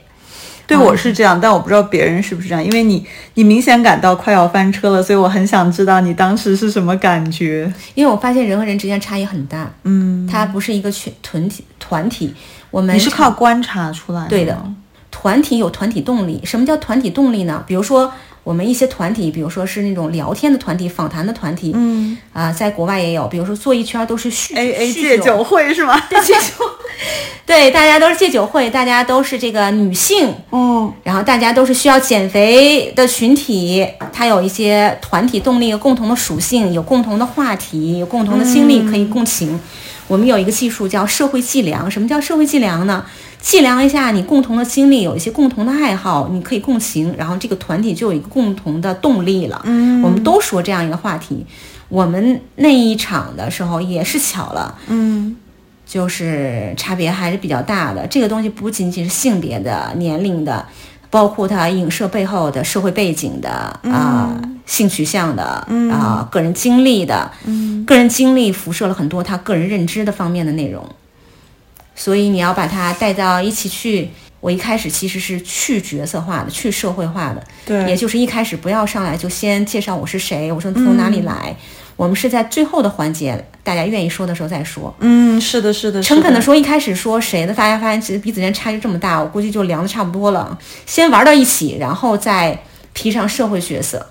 [0.66, 7.72] 对我是这样，但我不知道别人是不是这样，因为你你明显感到快要翻车了，所以我很想知道你当时是什么感觉。
[7.94, 12.34] 因为我发现人和人之间差异很大，嗯，它不是一个群团体团体，
[12.74, 14.30] 我们你是靠观察出来的。
[14.30, 14.58] 对的，
[15.12, 16.42] 团体有团体动力。
[16.44, 17.64] 什么叫团体动力呢？
[17.68, 18.12] 比如说
[18.44, 26.02] 我们一些团体，比如说是那种聊天的团体、访谈的团体，嗯啊，在国外也有，比如说坐一圈都是叙 A A 戒酒会是吗？
[26.10, 26.66] 对戒酒。
[27.46, 39.60] 对对，大家都是戒酒会，大家都是这个女性，嗯然后大家都是需要减肥的群体，它有一些团体动力、有共同的属性，有共同的话题，有共同的经历可以共情。
[40.08, 41.90] 我们有一个技术叫社会计量。
[41.90, 43.06] 什么叫社会计量呢？
[43.42, 49.62] 计量一下你共同的经历，有一些共同的爱好，你可以共情，然后这个团体就有一个共同的动力了。
[49.66, 51.46] 嗯，我们都说这样一个话题。
[51.90, 55.36] 我们那一场的时候也是巧了，嗯
[55.86, 58.08] 就是差别还是比较大的。
[58.08, 60.66] 这个东西不仅仅是性别的、年龄的，
[61.14, 63.48] 包括他影射背后的社会背景的
[63.84, 64.36] 啊、
[64.66, 65.44] 性取向的
[65.92, 67.32] 啊、个人经历的，
[67.86, 70.84] 个人经历辐射了很多他个人认知的方面的内容，
[71.94, 74.10] 所以你要把他带到一起去。
[74.40, 77.86] 我一开始其实是去角色化的、去社会化的，对。
[77.88, 81.56] 也就是一开始不要上来就先介绍我是谁，我说从哪里来，
[81.96, 84.94] 我们是在最后的环节，大家愿意说的时候再说。
[85.00, 90.58] 嗯，是的，是的，是的诚恳的说，一开始说谁的，大家发现其实彼此间差距这么大，我估计就凉的差不多了。
[90.86, 92.58] 先玩到一起，然后再
[92.94, 94.06] 披上社会角色。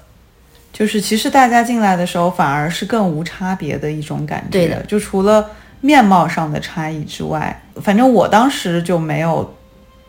[0.73, 4.49] 就是其实大家进来的时候，反而是更无差别的一种感觉。
[4.51, 9.55] 对的就除了面貌上的差异之外，反正我当时就没有，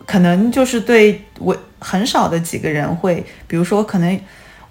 [0.05, 4.19] 可能就是对我很少的几个人会，比如说可能。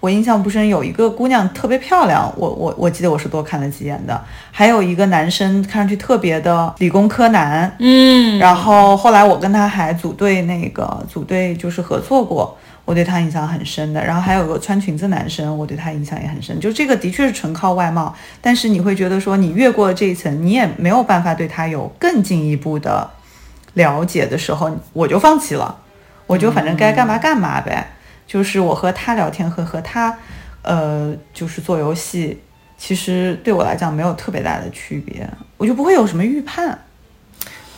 [0.03, 14.03] 我印象不深，有一个姑娘特别漂亮，我我我记得我是多看了几眼的，还有一个男生看上去特别的理工科男，嗯，然后后来我跟他还组队那个组队就是合作过，我对他印象很深的。
[14.03, 16.59] 然后还有个穿裙子男生，我对他印象也很深。
[16.59, 23.09] 就这个的确是纯靠外貌，但是你会觉得说你越过这一层，你也没有办法对他有更进一步的
[23.75, 25.77] 了解的时候，我就放弃了，
[26.27, 27.87] 我就反正该干嘛干嘛呗。
[28.25, 30.17] 就是我和他聊天和和他，
[30.61, 32.39] 呃，就是做游戏，
[32.77, 36.77] 其实对我来讲没有特别大的区别，我就不会有什么预判。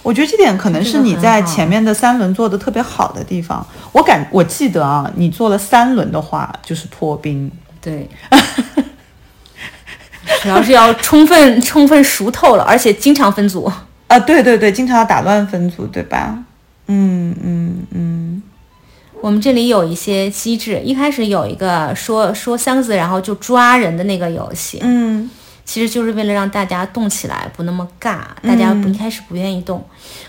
[0.01, 3.65] 我觉得这点可能是你在前面的三轮做的特别好的地方。
[3.91, 7.51] 我感我记得啊，你做了三轮的话就是破冰。
[7.81, 8.07] 对，
[10.41, 13.71] 主要是要充分充分熟透了，而且经常分组。
[14.07, 16.37] 啊，对对对，经常要打乱分组，对吧？
[16.85, 18.43] 嗯嗯嗯，
[19.25, 25.27] 我们这里有一些机制，一开始有一个说说三个字，然后就抓人的那个游戏，嗯。
[25.65, 28.19] 其实就是为了让大家动起来，不那么尬。
[28.43, 29.83] 大家不一开始不愿意动，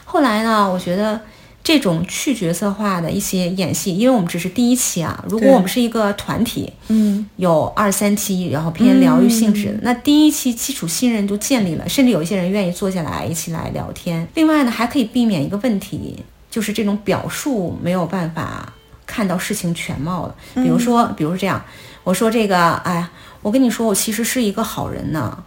[0.07, 1.21] 后来呢，我觉得
[1.63, 7.29] 这种去角色化的一些演戏，因为我们只是第一期啊，如果我们是一个团体，嗯。
[7.37, 14.27] 有二三期，然后偏疗愈性质的，那第一期基础信任就建立了，甚至有一些人愿意坐下来一起来聊天。
[14.33, 18.73] 另外呢，还可以避免一个问题，就是这种表述没有办法
[19.07, 20.35] 看到事情全貌了。
[20.55, 21.63] 比如说，比如说这样，
[22.05, 23.11] 我说这个，哎呀。
[23.43, 25.39] 我跟你说，我其实是一个好人呢。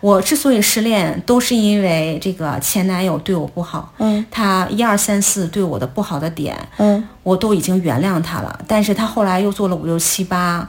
[0.00, 3.94] 我之所以失恋，都是因为这个前男友对我不好。
[3.98, 8.58] 嗯，他一二三四对我的不好的点，嗯我都已经原谅他了。
[8.66, 10.68] 但是他后来又做了五六七八，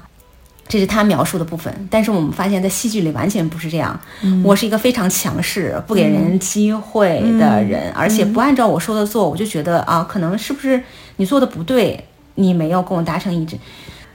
[0.67, 1.73] 这是他描述的部分。
[1.89, 3.99] 但是我们发现，在戏剧里完全不是这样。
[4.43, 10.83] 我是一个非常强势、不给人机会的人，而且不按照我说的做，我就觉得啊，可能是不是
[11.15, 13.57] 你做的不对，你没有跟我达成一致。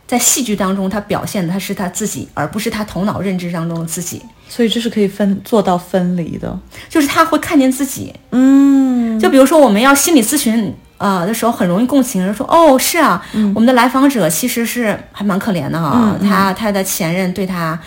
[0.07, 6.59] 在戏剧当中，他表现的他是他自己，而不是他头脑认知当中的自己，所以这是可以分做到分离的。
[6.89, 8.13] 就是他会看见自己。
[8.33, 17.79] 嗯，就比如说，我们要心理咨询呃的时候，很容易共情，人说哦是啊，我们的来访者其实是还蛮可怜的哈、他他的前任对他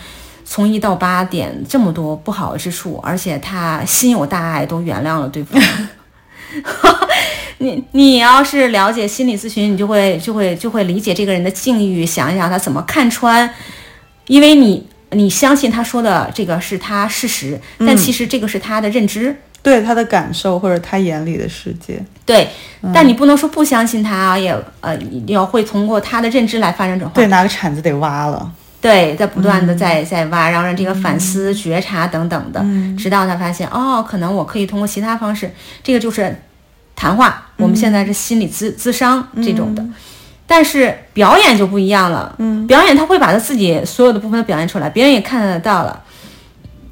[0.46, 5.60] 从一到八点这么多不好之处，而且他心有大爱，都原谅了对方。
[7.58, 13.48] 你你要是了解心理咨询，你就会就会就会理解这个人的境遇，想一想他怎么看穿，
[14.26, 19.36] 因为你你相信他说的这个是他事实，但其实这个是他的认知。
[19.62, 21.98] 对他的感受或者他眼里的世界。
[22.26, 22.46] 对，
[22.92, 24.94] 但你不能说不相信他，也呃
[25.26, 27.14] 要会通过他的认知来发生转化。
[27.14, 28.52] 对，拿个铲子得挖了。
[28.84, 32.62] 对，在不断的在在挖，然后让这个反思、觉察等等的，
[32.98, 35.50] 直到他发现哦，可能我可以通过其他方式，
[35.82, 36.38] 这个就是
[36.94, 37.46] 谈话。
[37.56, 39.82] 我们现在是心理咨咨商这种的，
[40.46, 42.34] 但是表演就不一样了。
[42.36, 46.02] 嗯，表演他会把他自己所有的部分都表现出来，别人也看得到了。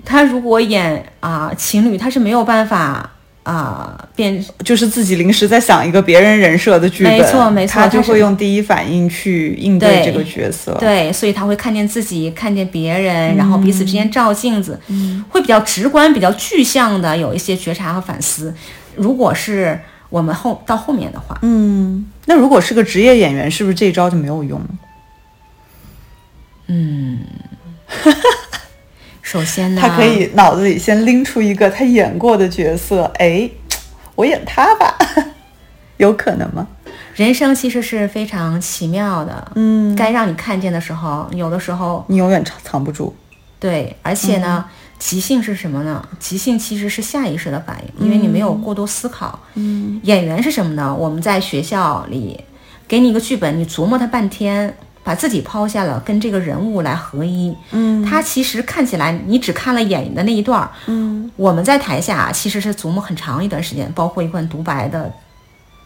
[0.02, 3.10] 他如果演啊、情侣，他是没有办法
[3.44, 10.76] 啊、变就是自己临时在想一个别人人设的剧本，没错没错他就会用第一反应去应对这个角色。
[10.78, 14.80] 对，所以他会看见自己，看见别人，然后彼此之间照镜子，
[15.28, 18.54] 会比较直观、比较具象的有一些觉察和反思。
[18.94, 24.60] 如果是我们后到后面的话，嗯，那如果是个职业演员，是不是这一招就没有用？
[29.22, 33.48] 首先呢，他可以脑子里先拎出一个他演过的角色，哎，
[34.14, 34.98] 我演他吧，
[35.96, 36.66] 有可能吗？
[37.14, 43.14] 人生其实是非常奇妙的，嗯，该让你看见的时候，有的时候你永远藏藏不住。
[43.60, 44.64] 对，而且呢，
[44.98, 46.06] 即兴是什么呢？
[46.18, 49.38] 即兴其实是下意识的反应，因为你没有过多思考。
[49.54, 50.92] 嗯，演员是什么呢？
[50.92, 52.40] 我们在学校里
[52.88, 57.54] 给你一个剧本，你琢磨它半天，把自己抛下了，跟这个人物来合一。
[57.72, 65.12] 嗯，他其实看起来你只看了演的那一段儿，嗯，我们在台下其实是琢磨很长一段时间，包括一段独白的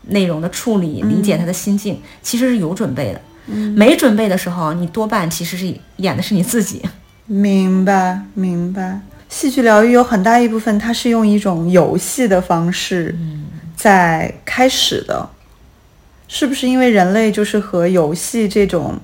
[0.09, 3.21] 内容的处理，理解他的心境，其实是有准备的。
[3.47, 6.83] 嗯，没准备的时候，你多半其实是演的是你自己。
[7.27, 9.01] 明白，明白。
[9.29, 13.17] 戏剧疗愈有很大一部分，它是用一种游戏的方式
[13.75, 15.29] 在开始的，
[16.29, 16.69] 是不是？
[16.69, 18.99] 因为人类就是和游戏这种，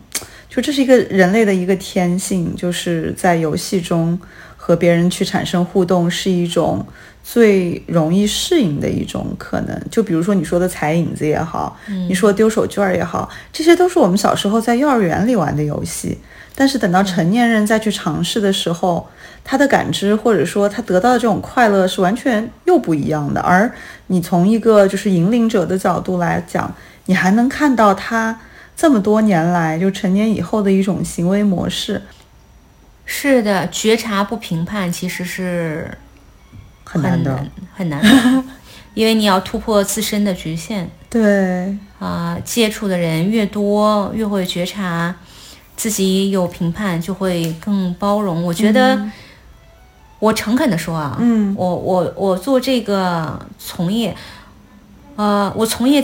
[0.54, 4.18] 就这是一个人类的一个天性，就是在游戏中
[4.54, 6.86] 和别人去产生互动，是一种
[7.24, 9.82] 最容易适应的一种可能。
[9.90, 11.74] 就比如说你说的踩影子也好，
[12.06, 16.18] 你说丢手绢儿也好，这些都是我们小时候在幼儿园里玩的游戏。
[16.54, 19.08] 但是等到成年人再去尝试的时候，
[19.42, 23.40] 他的感知或者说他得到的这种快乐是完全又不一样的。
[23.40, 23.72] 而
[24.08, 26.70] 你从一个就是引领者的角度来讲，
[27.06, 28.38] 你还能看到他
[28.82, 32.02] 这么多年来就成年以后的一种行为模式。
[33.04, 35.96] 是的，觉察不评判其实是
[36.82, 38.44] 很难的，很难的，
[38.94, 40.90] 因为你要突破自身的局限。
[41.08, 45.14] 对啊、接触的人越多，越会觉察。
[45.76, 48.42] 自己有评判，就会更包容。
[48.42, 49.00] 我觉得，
[50.18, 54.16] 我诚恳的说啊，嗯我我我做这个从业，
[55.14, 56.02] 呃，我从业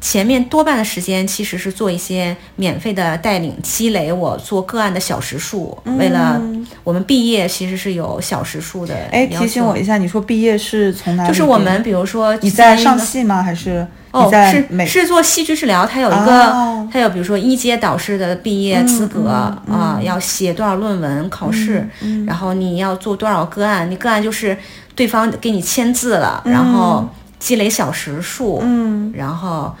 [0.00, 5.76] 前面多半的时间其实是做一些免费的带领，积累我做个案的小时数。
[5.98, 6.40] 为了
[6.82, 8.94] 我们毕业，其实是有小时数的。
[9.12, 11.28] 哎，提醒我一下，你说毕业是从哪里？
[11.28, 13.42] 就是我们比如说你在上戏吗？
[13.42, 19.30] 还是哦，是是做戏剧治疗，它有一个，哦、它有比如说一阶导师的毕业资格、
[19.66, 24.56] 嗯嗯、啊，要写多少论文考试，嗯、然后你要做多少个案，你个案就是
[24.94, 29.72] 对方给你签字了，嗯、然后积累小时数，嗯，然后，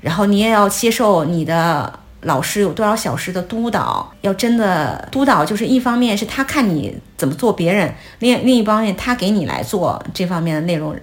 [0.00, 1.92] 然后你也要接受你的
[2.22, 10.96] 老师有多少小时的督导，要真的督导，就是一方面是他看你怎么做别人，另另一方面他给你来做这方面的内容。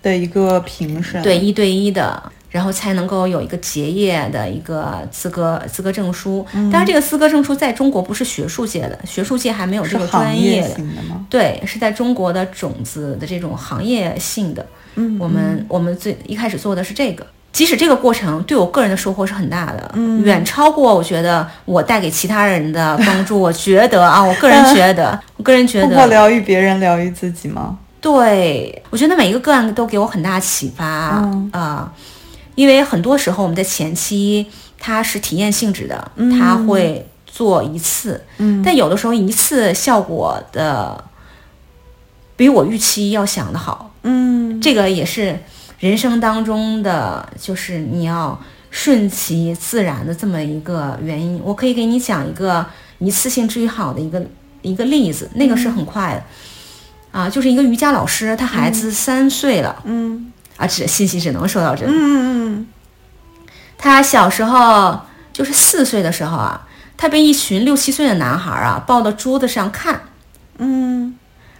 [0.00, 6.46] 的一个评审，对一对一的，然后才能够有一个结业的一个资格资格证书。
[6.52, 10.68] 嗯、当然，这个资格证书在中国不是学术界的，学术界还没有这个专业的。
[10.76, 10.84] 的
[11.28, 14.64] 对，是在中国的种子的这种行业性的。
[14.94, 23.40] 嗯，我们我们最一开始做的是这个，即使这个过程对我个人的收获是很大的，嗯，远超过我觉得我带给其他人的帮助。
[23.40, 27.78] 我觉得啊，我个人觉得， 我个人觉得，通过疗愈别人，疗愈自己吗？
[28.00, 31.92] 对，我觉得每一个个案都给我很大启发啊、嗯呃，
[32.54, 34.46] 因为很多时候我们在前期
[34.78, 41.02] 它是体验性质的，嗯它会做一次，嗯，但有的时候一次效果的
[42.36, 45.36] 比我预期要想的好，嗯，这个也是
[45.78, 48.38] 人生当中的，就是你要
[48.70, 51.40] 顺其自然的这么一个原因。
[51.44, 52.66] 我可以给你讲一个
[52.98, 54.22] 一次性治愈好的一个
[54.62, 56.22] 一个例子，那个是很快的。
[57.10, 61.92] 啊，就是一个瑜伽老师，他孩子三岁了，嗯，啊，只信息只能说到这里。
[61.92, 62.66] 嗯嗯
[63.78, 65.00] 他小时候
[65.32, 66.66] 就是四岁的时候啊，
[66.96, 70.02] 他被一群六七岁的男孩啊抱到桌子上看，
[70.58, 71.16] 嗯，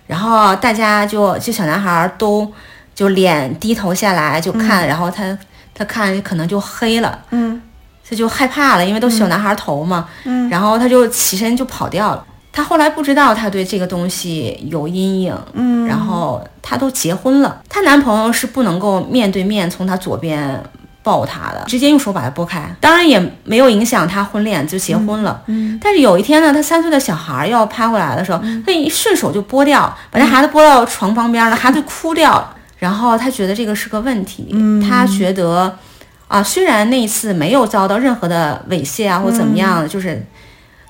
[0.07, 2.53] 然后大家就就小男孩都
[2.99, 5.39] 就脸低头下来就看，然后他
[5.73, 7.63] 他看可能就黑了，嗯，
[8.05, 12.25] 他就害怕了，因为都小男孩头嘛，嗯，然后他就起身就跑掉了。
[12.51, 20.61] 他后来不知道他对这个东西有阴影，嗯，然后他都结婚了，她男朋友是不能够面对面从她左边
[21.05, 34.49] 抱她的，直接用手把她拨开，当然也没有影响他婚恋就结婚了，嗯，但是有一天呢，他三岁的小孩要拍回来的时候，他一顺手就拨掉，把这孩子拨到床旁边了，孩子哭掉了，然后他觉得这个是个问题，
[34.89, 35.79] 他觉得
[36.27, 40.25] 啊，虽然那一次没有遭到任何的猥亵啊或怎么样，就是。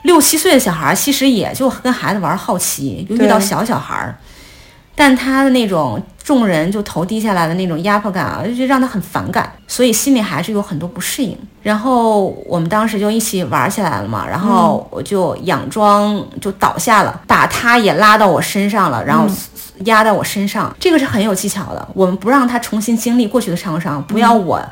[0.04, 4.16] 六七岁的小孩其实也就跟孩子玩好奇，就遇到小小孩，
[4.94, 11.34] 但他的那种众人就头低下来的那种压迫感啊，就让他很反感，所以心里还是有很多不适应。
[11.62, 19.26] 然后我们当时就一起玩起来了嘛，然后我就佯装就倒下了，把他也拉到我身上了，然后
[19.86, 21.88] 压在我身上，这个是很有技巧的。
[21.94, 24.62] 我们不让他重新经历过去的创伤，不要我。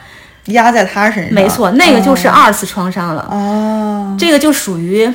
[0.48, 3.26] 压在他身上，没错，那个就是二次创伤了。
[3.30, 5.06] 哦，这个就属于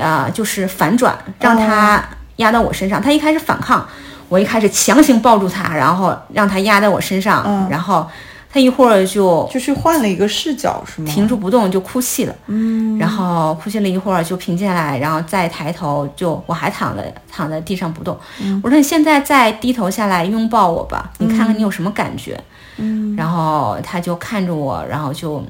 [0.00, 2.02] 啊、呃，就是反转，让他
[2.36, 3.00] 压到我身上。
[3.00, 3.86] 他一开始反抗，
[4.30, 8.08] 我一开始强行抱住他，然后让他压在我身上，嗯然后
[8.50, 11.10] 他一会儿就就是换了一个视角是吗？
[11.12, 12.34] 停住不动，就哭泣了。
[12.46, 18.18] 嗯，然后哭泣了一会儿就平静下来，然后再抬头就我还躺在躺在地上不动。
[18.62, 22.42] 我说你现在再低头下来拥抱我吧，你看看你有什么感觉。
[22.78, 25.44] 嗯，然后他就看着我，然后就。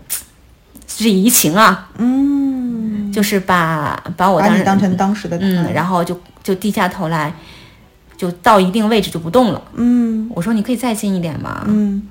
[0.92, 7.32] 是移情啊，嗯，就是把把我当把你当成当时的他，嗯，然后就就低下头来，
[8.20, 9.62] 就到一定位置就不动了。
[9.76, 11.64] 嗯我说你可以再近一点吗？
[11.68, 12.02] 嗯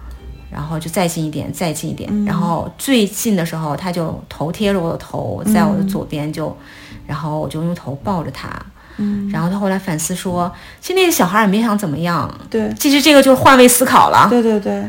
[0.51, 2.09] 然后就再近一点，再近一点。
[2.25, 6.57] 然后最近的时候，他就头贴着我的头，在我的左边就，
[7.05, 8.49] 然后我就用头抱着他。
[8.97, 10.51] 嗯，然后他后来反思说，
[10.81, 12.27] 其实那个小孩也没想怎么样。
[12.49, 14.25] 对其实这个就是换位思考了。
[14.31, 14.81] 对对对，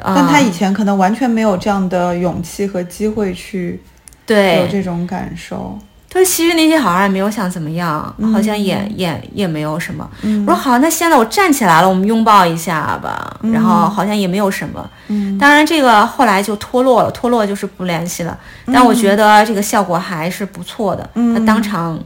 [0.00, 3.80] 啊但他以前可能完全没有这样的勇气和机会去
[4.26, 5.78] 有对，这种感受。
[6.16, 8.02] 他说其实那些好像也没有想怎么样，
[8.32, 10.08] 好像也也也没有什么。
[10.46, 13.36] 我说好，那现在我站起来了，我们拥抱一下吧。
[13.52, 14.88] 然后好像也没有什么。
[15.08, 18.38] 嗯当然这个后来就脱落了，脱落就是不联系了。
[18.72, 21.06] 但我觉得这个效果还是不错的。
[21.14, 21.98] 他当场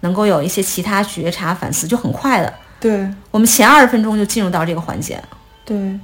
[0.00, 2.52] 能够有一些其他觉察反思，就很快的。
[2.80, 5.22] 对我们前二十分钟就进入到这个环节。
[5.64, 5.96] 对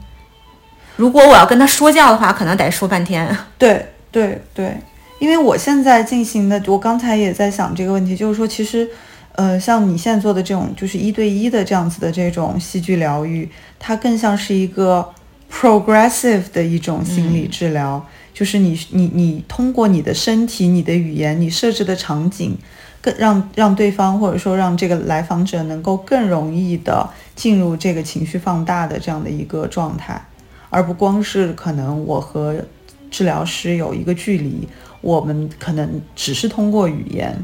[0.95, 3.37] 如果我要跟他说教的话，可能得说半天。
[3.59, 4.81] 对对对，
[5.21, 8.89] 因为我现在进行的，我刚才也在想这个问题，就是说，其实，
[9.37, 13.49] 呃，像你现在做的这种，就是一对一的这样子的这种戏剧疗愈，
[13.79, 15.09] 它更像是一个
[15.49, 18.05] progressive 的一种心理治疗，
[18.35, 22.59] 就是你你你通过你的身体、你的语言、你设置的场景。
[23.03, 30.23] 更让让对方或者说让这个来访者能够更容易的进入这个情绪放大的这样的一个状态，
[30.69, 32.63] 而不光是可能我和
[33.11, 34.67] 治疗师有一个距离，
[35.01, 37.37] 我们可能只是通过语言，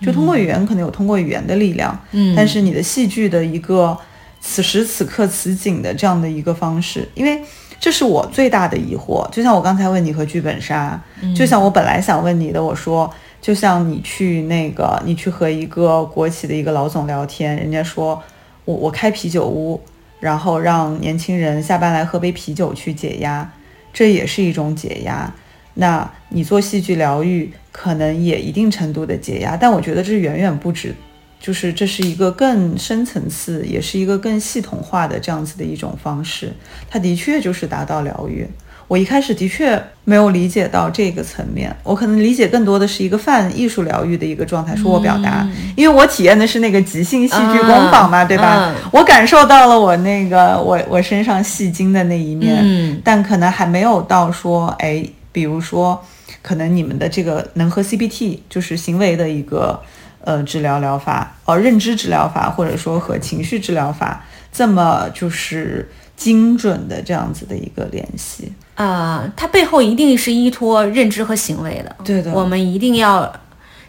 [0.00, 3.96] 就通过语言可能有通过语言的力量，嗯但是你的戏剧的一个
[4.40, 7.40] 此时此刻此景的这样的一个方式，因为
[7.80, 9.28] 这是我最大的疑惑。
[9.30, 11.00] 就像我刚才问你和剧本杀，
[11.34, 13.12] 就像我本来想问你的，我说。
[13.42, 18.22] 就像你去那个，你去和一个国企的一个老总聊天，人家说
[18.64, 19.80] 我我开啤酒屋，
[20.20, 23.50] 然后让年轻人下班来喝杯啤酒去解压，
[23.92, 25.32] 这也是一种解压。
[25.74, 30.94] 那你做戏剧疗愈，可能也一定程度的解压，但我觉得这远远不止，
[31.40, 36.52] 就是这是一个更深层次，也是一个更系统化的这样子的一种方式。
[36.90, 38.46] 它的确就是达到疗愈。
[38.92, 48.68] 我一开始的确没有理解到这个层面，我可能理解更多的是一个泛艺术疗愈的一个状态，说我表达，因为我体验的是那个即兴戏剧工坊嘛，嗯对吧？
[48.68, 55.98] 嗯我感受到了我那个我我身上戏精的那一面，嗯但可能还没有到说，哎，比如说，
[56.42, 59.80] 可能你们的这个能和 CBT 就是行为的一个
[60.20, 64.22] 呃治疗疗法，哦认知治疗法，或者说和情绪治疗法
[64.52, 68.52] 这么就是精准的这样子的一个联系。
[68.74, 71.94] 啊、它背后一定是依托认知和行为的。
[72.02, 73.30] 对的我们一定要，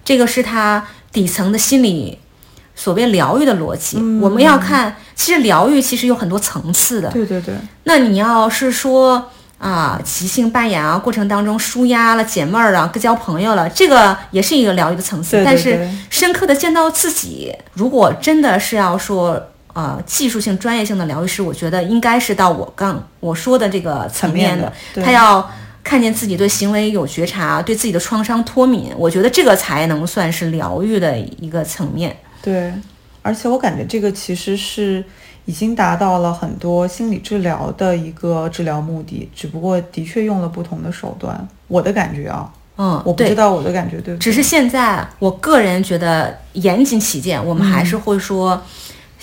[0.03, 2.19] 这个是它底层的心理
[2.75, 3.97] 所谓疗愈的逻辑。
[4.21, 7.09] 我们要看，其实疗愈其实有很多层次的。
[7.09, 7.55] 对对对，
[7.86, 15.38] 那你要是说啊，即兴扮演啊，过程当中舒压了、解闷儿了、交朋友了，这个也是一个疗愈的层次。
[15.38, 19.49] 对对但是深刻的见到自己，如果真的是要说。
[19.74, 25.49] 呃，技术性、专业性的疗愈师，我觉得应该是到我刚我说的这个层面层面的他要
[25.84, 32.15] 看见自己对行为有觉察，对自己的创伤脱敏，我觉得这个才能算是疗愈的一个层面。
[32.41, 32.71] 对，
[33.21, 35.03] 而且我感觉这个其实是
[35.45, 41.45] 已经达到了很多心理治疗的一个治疗目的，只不过的确用了不同的手段。
[41.67, 44.24] 我的感觉啊，嗯，我不知道我的感觉对不对？
[44.24, 48.61] 只是现在，我个人觉得严谨起见，我们还是会说，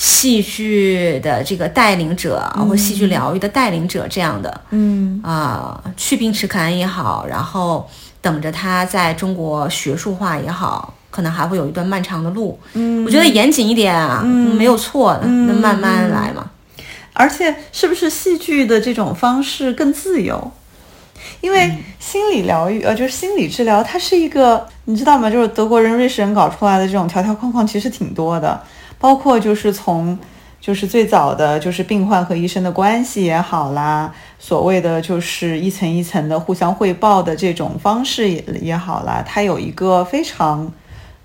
[0.00, 7.86] 戏剧的这个带领者，或戏剧疗愈的带领者这样的嗯啊、去病耻感也好，然后
[8.22, 12.58] 等着他在中国学术化也好，可能还会有一段漫长的路。
[12.72, 16.50] 嗯，我觉得严谨一点啊，没有错的，那慢慢来嘛。
[17.12, 20.50] 而且是不是戏剧的这种方式更自由？
[21.42, 25.30] 因为心理疗愈，呃，就是心理治疗，它是一个，你知道吗？
[25.30, 28.58] 就是德国人、瑞士人搞出来的这种条条框框，其实挺多的，
[29.00, 30.16] 包括就是从。
[30.62, 40.70] 就是最早的就是病患和医生的关系也好啦，所谓的就是一层一层的互相汇报的这种方式也也好啦，它有一个非常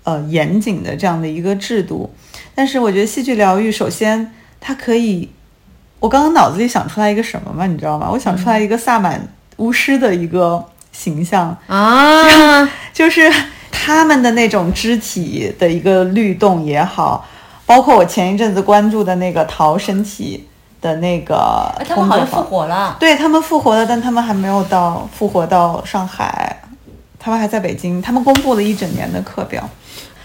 [0.04, 2.10] 呃严谨的这样的一个制度。
[2.54, 5.28] 但是我觉得戏剧疗愈，首先它可以，
[6.00, 8.08] 我刚刚脑子里想出来一个什么嘛，你知道吗？
[8.10, 12.64] 我想出来一个萨满巫师的一个形象，啊，
[12.94, 13.30] 就是
[13.70, 17.28] 他们的那种肢体的一个律动也好，
[17.66, 20.46] 包括我前一阵子关注的那个淘身体
[20.80, 22.96] 的那个哎他们好像复活了。
[23.00, 26.62] 对他们复活了，但他们还没有到复活到上海，
[27.18, 28.00] 他们还在北京。
[28.00, 29.68] 他们公布了一整年的课表，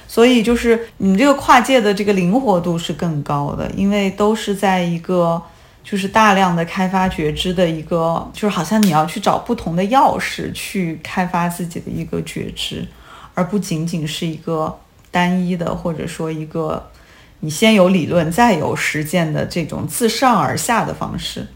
[0.07, 5.41] 所以就是你这个跨界的这个灵活度是更高的，因为都是在一个
[5.83, 12.87] 就是大量的开发觉知的一个，就是好像你要去找不同的钥匙去开发自己的一个觉知，
[13.33, 14.77] 而不仅仅是一个
[15.09, 16.87] 单一的，或者说一个
[17.41, 21.47] 你先有理论再有实践的这种自上而下的方式。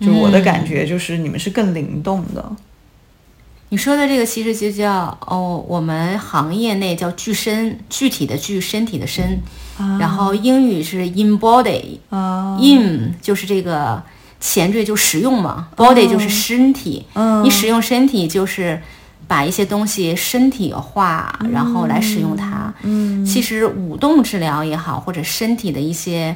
[0.00, 2.56] 就我的感觉就是你们是更灵动的，
[3.70, 9.40] 你说的这个其实就叫哦，我们行业内叫具身，具体的具，身体的身，
[9.98, 11.98] 然后英语是 “in body”。
[12.10, 14.00] 啊，in 就是这个
[14.38, 18.80] 前缀就实用嘛，body 就是身体，嗯你使用身体就是
[19.28, 22.74] 把一些东西身体化，然后来使用它。
[22.82, 26.34] 嗯其实舞动治疗也好，或者身体的一些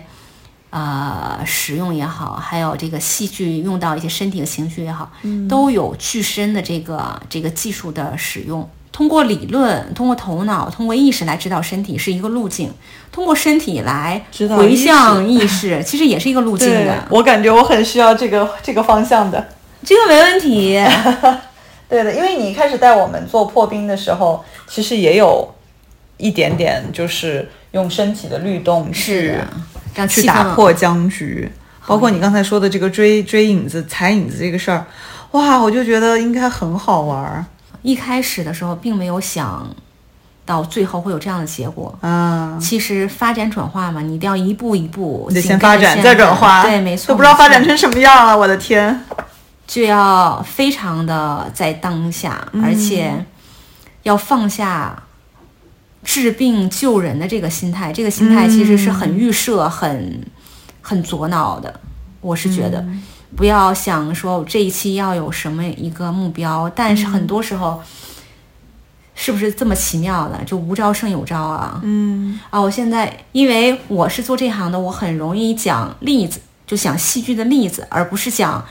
[0.70, 8.68] 呃使用也好，还有这个戏剧用到一些身体的情绪也好，嗯都有具身的这个这个技术的使用。
[8.93, 12.68] 通过理论，通过头脑，通过意识来指导身体是一个路径；
[13.11, 14.22] 通过身体来
[14.55, 17.07] 回向意识，其实也是一个路径的。
[17.09, 19.49] 我感觉我很需要这个这个方向的。
[19.82, 20.78] 这个没问题。
[21.93, 25.47] 对的，因为你一开始带我们做破冰的时候，其实也有
[26.16, 29.36] 一点点就是用身体的律动去
[29.95, 31.53] 让去打破僵局。
[31.86, 34.86] 包括你刚才说的这个追追影子、踩影子这个事儿，
[35.32, 37.45] 哇，我就觉得应该很好玩儿
[37.82, 39.68] 一开始的时候并没有想
[40.47, 41.95] 到最后会有这样的结果。
[42.01, 42.57] 啊！
[42.59, 49.05] 其实发展转化嘛，你一定要一步一步，你得先发展再转化，对，没错，都不知道发展成什么样了，我的天！
[49.66, 53.24] 就要非常的在当下，嗯而且
[54.02, 55.02] 要放下
[56.04, 57.92] 治病救人的这个心态。
[57.92, 60.26] 这个心态其实是很预设、很
[60.80, 61.80] 很左脑的。
[62.20, 63.02] 我是觉得，嗯
[63.34, 67.82] 不要想说这一期要有什么一个目标，但是很多时候。
[69.14, 70.42] 是不是这么奇妙的？
[70.44, 71.78] 就无招胜有招啊！
[71.84, 78.64] 嗯啊，我现在因为我是做这行的，我很容易讲例子，就讲戏剧的例子，而不是讲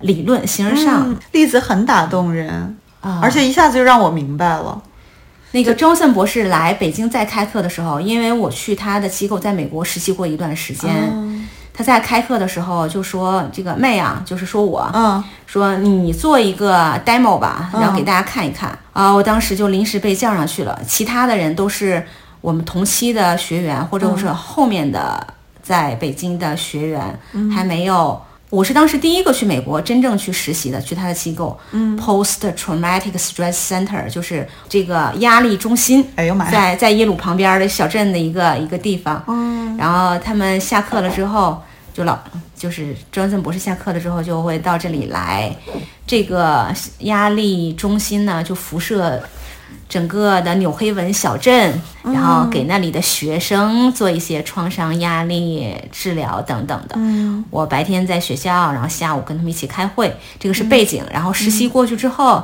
[0.00, 1.10] 理论形而上。
[1.10, 4.82] 嗯例子很打动人，啊，而且一下子就让我明白了。
[5.52, 22.02] 那个周森博士来北京再开课的时候，因为我去他的机构在美国实习过一段时间，嗯他在开课的时候就说：“这个妹啊，就是说我，嗯说你做一个 demo 吧，嗯然后给大家看一看、啊。”我当时就临时被叫上去了，其他的人都是
[22.40, 25.26] 我们同期的学员，或者是后面的
[25.62, 27.18] 在北京的学员，
[27.54, 28.20] 还没有。
[28.48, 36.06] 我是当时第一个去美国真正去实习的，去他的机构、嗯 p o s t Traumatic Stress Center，就是这个压力中心。
[36.14, 36.50] 哎呦妈呀！
[36.52, 39.22] 在在耶鲁旁边的小镇的一个一个地方。
[39.26, 41.60] 嗯，然后他们下课了之后，
[41.92, 42.16] 就老
[42.56, 45.54] 就是庄森博士下课了之后就会到这里来，
[46.06, 49.20] 这个压力中心呢就辐射。
[49.88, 56.96] 整个的纽黑文小镇，然后给那里的学生做一些创伤压力治疗等等的。
[56.96, 61.04] 嗯我白天在学校，然后下午跟他们一起开会，这个是背景。
[61.12, 62.42] 然后实习过去之后，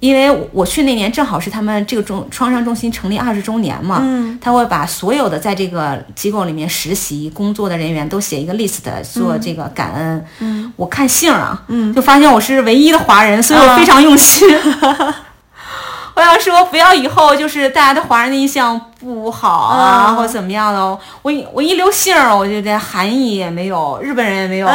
[0.00, 10.24] 因为我我去那年正好是他们这个中创伤中心成立二十周年嘛，嗯他会把所有的在这个机构里面实习工作的人员都写一个 list 做这个感恩。
[10.40, 14.48] 嗯我看姓啊，嗯就发现我是唯一的华人，所以我非常用心。
[16.14, 20.98] 我想说，不要以后就是大家对华人的印象不好啊，嗯或者怎么样的。
[21.22, 24.68] 我一我一留姓儿，我就连韩裔也没有，日本人也没有。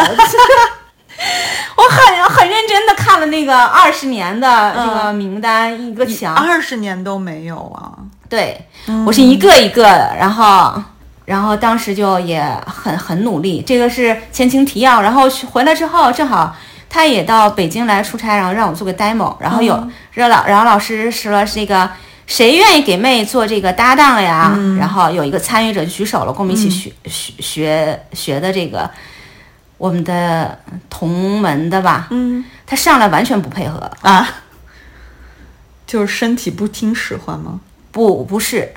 [1.76, 6.36] 我很很认真的看了那个二十年的这个名单，一个墙。
[6.36, 7.94] 二十年都没有啊！
[8.30, 8.68] 对，
[9.06, 10.74] 我是一个一个的，然后，
[11.26, 13.64] 然后当时就也很很努力。
[13.66, 16.56] 这个是前情提要，然后回来之后，正好
[16.90, 21.90] 他也到北京来出差，然后让我做个 demo，然后有热老，然后老师说了这个
[22.26, 24.58] 谁愿意给妹做这个搭档呀？
[24.80, 28.90] 然后有一个参与者就举手了，跟我们一起学、学学学的这个
[29.78, 30.60] 我们的
[30.90, 32.44] 同门的吧，嗯。
[32.70, 34.28] 他上来完全不配合，啊，
[35.86, 37.62] 就是身体不听使唤吗？
[37.94, 38.74] 不，不是，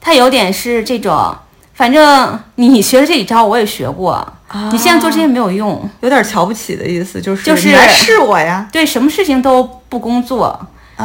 [0.00, 1.36] 他有点是这种，
[1.72, 4.32] 反正你学的这几招我也学过，
[4.70, 8.68] 你现在做这些没有用，有点瞧不起的意思，就是就是你来试我呀。
[8.72, 10.58] 对，什么事情都不工作，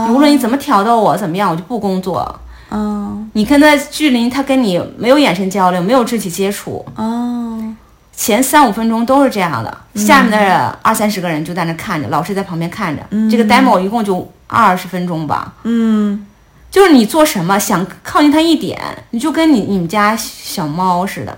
[0.10, 2.40] 无论你怎么挑逗我怎么样，我就不工作。
[2.72, 7.76] 嗯你跟他距离，他跟你没有眼神交流，没有肢体接触，哦
[8.16, 13.02] 前三五分钟都是这样的，下面的二三十个人就在那看着，老师在旁边看着。
[13.32, 16.26] 这个 demo 一共就二十分钟吧，嗯
[16.70, 18.78] 就是你做什么想靠近他一点，
[19.12, 21.36] 你就跟你你们家小猫似的，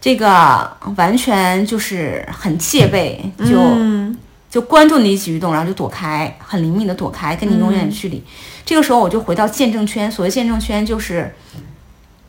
[0.00, 4.16] 这个完全就是很戒备，就、嗯
[4.48, 8.22] 就关注你一举一动，然后就躲开，很灵敏的躲开，跟你永远距离。
[8.64, 11.32] 这个时候我就回到见证圈，所谓见证圈就是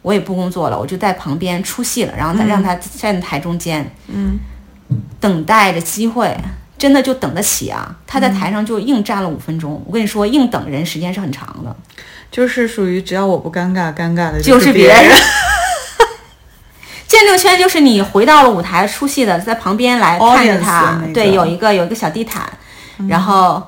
[0.01, 4.37] 我也不工作了，我就在旁边出戏了，然后再让他站在台中间，嗯，
[5.19, 6.37] 等待着机会。
[6.77, 7.95] 真的就等得起啊！
[8.07, 9.79] 他在台上就硬站了五分钟。
[9.85, 11.75] 我跟你说，硬等人时间是很长的。
[12.31, 15.15] 就是属于只要我不尴尬，尴尬的就是别别人。
[17.11, 22.49] 见证圈就是你回到了舞台出戏的，在旁边来看着他那个对，有一个有一个小地毯，
[23.09, 23.61] 然后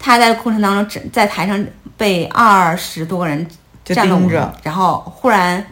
[0.00, 1.64] 他在过程当中只在台上
[1.96, 3.46] 被二十多个人
[3.84, 5.64] 就站了着，然后忽然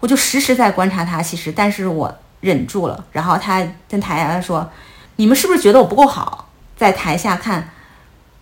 [0.00, 4.68] 我就时时在观察他，其实但是我忍住了，然后他跟台下说
[5.14, 7.70] ：“你们是不是觉得我不够好？”在台下看。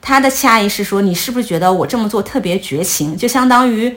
[0.00, 3.16] 他的下意识说：“你是不是觉得我这么做特别绝情？
[3.16, 3.94] 就相当于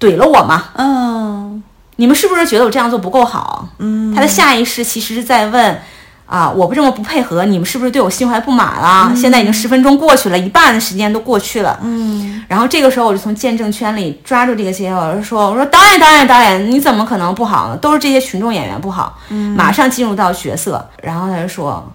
[0.00, 0.70] 怼了我嘛？
[0.74, 1.62] 嗯
[1.96, 3.68] 你们是不是觉得我这样做不够好？
[3.78, 5.80] 嗯，他的下意识其实是在问，
[6.26, 9.12] 啊，我不这么不配合，你们是不是对我心怀不满了？
[9.14, 11.78] 现在已经十分钟过去了，一半的时间都过去了。
[11.82, 17.76] 嗯然后这个时候我就从见证圈里抓住这个机会，我就说，我说导演导演导演，你怎么可能不好呢？
[17.76, 20.88] 都是这些群众演员不好，嗯马上进入到角色。
[21.02, 21.92] 然后他就说，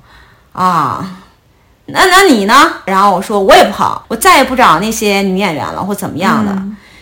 [0.54, 1.18] 啊。
[1.90, 2.54] 那那你呢？
[2.84, 6.52] 然后我说我也不好，我再也不找那些女演员了，或怎么样的。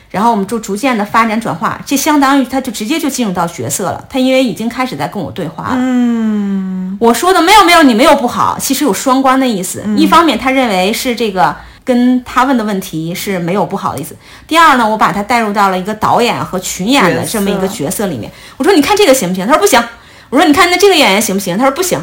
[0.10, 4.04] 然后我们就逐渐的发展转化，这相当于他就直接就进入到角色了。
[4.10, 5.76] 他因为已经开始在跟我对话了。
[5.78, 9.84] 嗯我说的没有没有，你没有不好，其实有双关的意思。
[9.98, 11.54] 一方面他认为是这个
[11.84, 14.16] 跟他问的问题是没有不好的意思。
[14.48, 18.32] 第二呢，我把他带入到了一个导演和群演的这么一个角色里面。
[18.56, 19.46] 我说你看这个行不行？
[19.46, 19.84] 他说不行。
[20.30, 21.58] 我说你看那这个演员行不行？
[21.58, 22.02] 他说不行。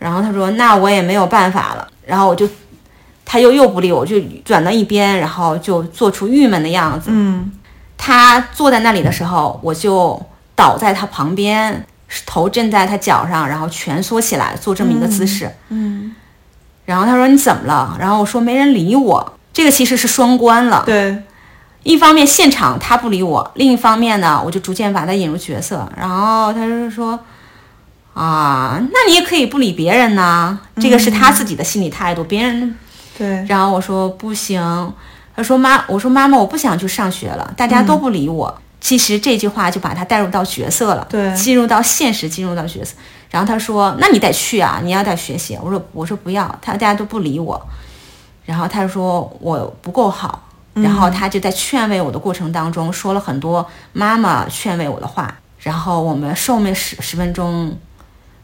[0.00, 1.86] 然后他说那我也没有办法了。
[2.04, 2.48] 然后我就
[3.24, 7.10] 他又又不理我，我就转到一边，然后就做出郁闷的样子。
[7.12, 7.50] 嗯
[7.96, 10.20] 他坐在那里的时候，我就
[10.54, 11.86] 倒在他旁边，
[12.26, 15.50] 头枕在他脚上，然后蜷缩起来，做这么一个姿势。
[15.70, 16.14] 嗯，
[16.84, 17.96] 然后他说你怎么了？
[17.98, 19.32] 然后我说没人理我。
[19.52, 21.16] 这个其实是双关了，对，
[21.82, 25.88] 一方面现场他不理我，另一方面呢，我就逐渐把他引入角色。
[25.96, 27.18] 然后他就说。
[28.12, 32.76] 啊，那你也可以不理别人呐，这个是他自己的心理态度，别人
[33.16, 34.60] 对，然后我说不行，
[35.36, 38.58] 他说妈，我说妈妈，我不想去上学了，大家都不理我。
[38.80, 42.94] 其实这句话就把他带入到角色了，对进入到现实，进入到角色。
[43.30, 45.58] 然后他说，那你得去啊，你要得学习。
[45.62, 47.60] 我说我说不要，他大家都不理我。
[48.44, 55.34] 然后他说我不够好，然后他就在劝慰我的过程当中说了很多妈妈劝慰我的话。
[55.60, 57.74] 然后我们寿命十十分钟，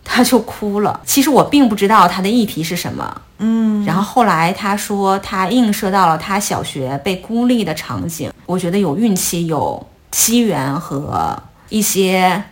[0.05, 1.01] 他就哭了。
[1.05, 3.85] 其实我并不知道他的议题是什么，嗯。
[3.85, 12.43] 然后后来他说他映射到了他小学被孤立的场景，我觉得有运气、有机缘和一些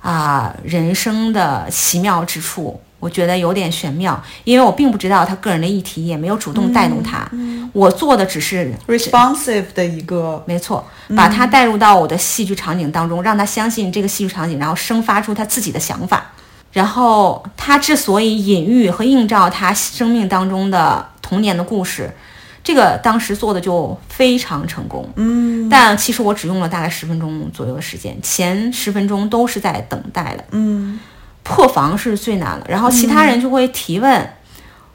[0.00, 7.30] 啊人生的奇妙之处，我觉得有点玄妙，因为我并不知道他个人的议题，也没有主动带动他，
[7.72, 10.84] 我做的只是 responsive 的一个，没错，
[11.16, 16.26] 把他带入到我的戏剧场景当中，让他相信这个戏剧场景，然后生发出他自己的想法。
[16.70, 22.14] 然后他之所以隐喻和映照他生命当中的童年的故事，
[22.62, 25.08] 这个当时做的就非常成功。
[25.16, 30.44] 嗯但其实我只用了大概十分钟左右的时间，前十分钟都是在等待的。
[30.50, 31.00] 嗯
[31.48, 34.30] 破防是最难的，然后其他人就会提问，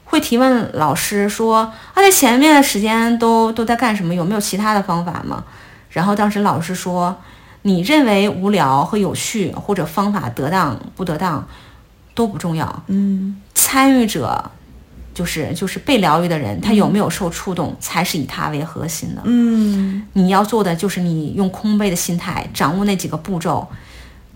[0.04, 1.58] 会提问老师说
[1.92, 4.14] 啊，在前面的时间都都在干什么？
[4.14, 5.44] 有没有其他的方法吗？
[5.90, 7.16] 然后当时老师说，
[7.62, 11.46] 你认为无聊和有趣或者方法得当不得当
[12.14, 14.50] 都不重要，嗯参与者
[15.12, 19.22] 就是就是被疗愈的人，他有没有受触动，才是以他为核心的。
[19.24, 23.68] 嗯你要做的就是你用空杯的心态，掌握那几个步骤，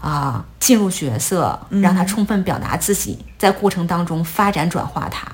[0.00, 5.28] 啊，进入角色，让他充分表达自己，在过程当中发展转化他。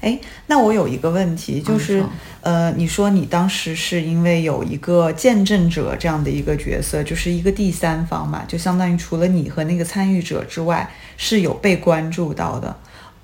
[0.00, 0.16] 哎，
[0.46, 2.04] 那我有一个问题，就是，
[2.40, 12.76] 呃，你说你当时是因为有一个见证者这样的一个角色，就是一个第三方嘛，就相当于除了你和那个参与者之外，是有被关注到的。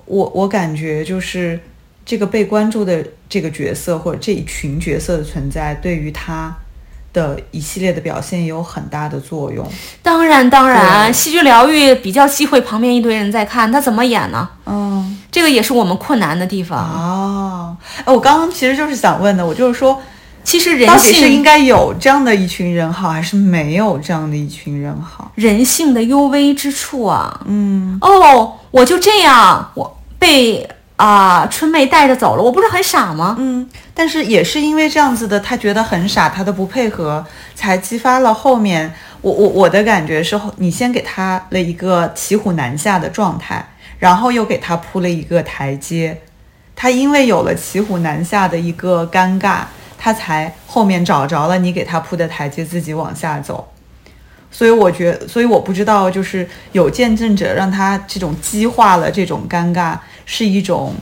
[0.07, 1.61] 我我感觉就是
[2.05, 6.57] 这个被关注的这个角色或者这一群角色的存在，对于他
[7.15, 9.67] 的一系列的表现也有很大的作用。
[10.03, 14.47] 当然，当然，戏剧疗愈比较忌讳，旁边一堆人在看，他怎么演呢？
[14.67, 16.79] 嗯，这个也是我们困难的地方。
[16.79, 20.03] 哦，哎，我刚刚其实就是想问的，我就是说，
[20.43, 25.31] 其实人到底是应，该有这样的一群人好，还是没有这样的一群人好？
[25.37, 27.41] 人性的幽微之处啊。
[27.47, 33.35] 嗯哦，我就这样，我被啊、春妹带着走了，我不是很傻吗？
[33.39, 37.25] 嗯，但是也是因为这样子的，他觉得很傻，他的不配合，
[37.55, 43.67] 才激发了后面我我我的感觉是，你先给他了一个骑虎难下的状态，
[43.99, 46.21] 然后又给他铺了一个台阶，
[46.77, 49.63] 他因为有了骑虎难下的一个尴尬，
[49.99, 53.69] 他才后面找着了你给他铺的台阶，自己往下走。
[54.53, 60.95] 所以我觉得，所以我不知道，就是有见证者让他这种激化了这种尴尬，是一种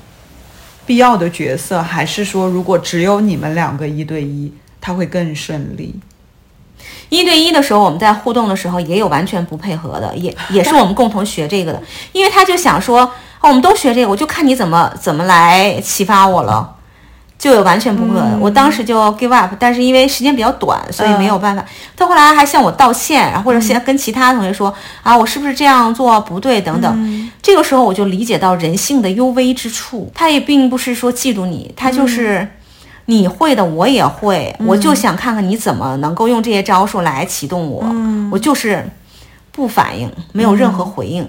[0.87, 5.95] 必要的角色，还是说如果只有你们两个一对一，他会更顺利？
[7.09, 13.01] 一对一的时候，我们在互动的时候也有完全不配合的，也也是我们共同学这个的，因为他就想说，
[13.41, 16.75] 哦，我们都学这个，我就看你怎么怎么来启发我了，
[17.43, 18.39] 就有完全不配合的。
[18.41, 21.65] 我当时就 give up，但是因为时间比较短，所以没有办法。
[21.97, 24.73] 他后来还向我道歉，然后或者先跟其他同学说
[25.03, 27.31] 啊，我是不是这样做不对等等。
[27.43, 32.47] 这个时候我就理解到人性的幽微之处，他也并不是说嫉妒你，他就是。
[33.07, 37.85] 你会的，我也会，我就想看看你怎么能够用这些招数来启动我。
[38.31, 38.89] 我就是
[39.51, 41.29] 不反应，没有任何回应。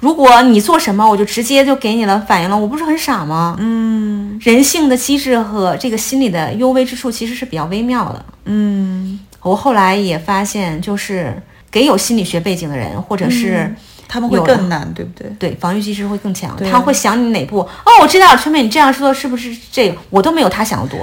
[0.00, 3.56] 如果你做什么，我就直接就给你了反应了，我不是很傻吗？
[3.58, 8.24] 嗯人性的机制和这个心理的幽微之处其实是比较微妙的。
[8.44, 13.74] 嗯，我后来也发现，就是给有心理学背景的人，或者是、
[14.06, 15.28] 他们会更难，对不对？
[15.38, 19.96] 对防御机制会更强，他会想你哪步哦，我知道了，春妹你这样说是不是这个？
[20.10, 21.00] 我都没有他想的多。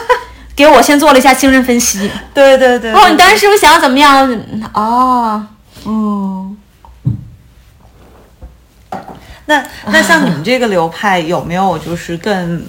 [0.54, 2.10] 给我先做了一下精神分析。
[2.32, 4.40] 对对对哦，你当时是不是想要怎么样？
[4.74, 5.46] 哦，
[5.86, 6.56] 嗯。
[9.46, 12.66] 那那像你们这个流派有没有就是更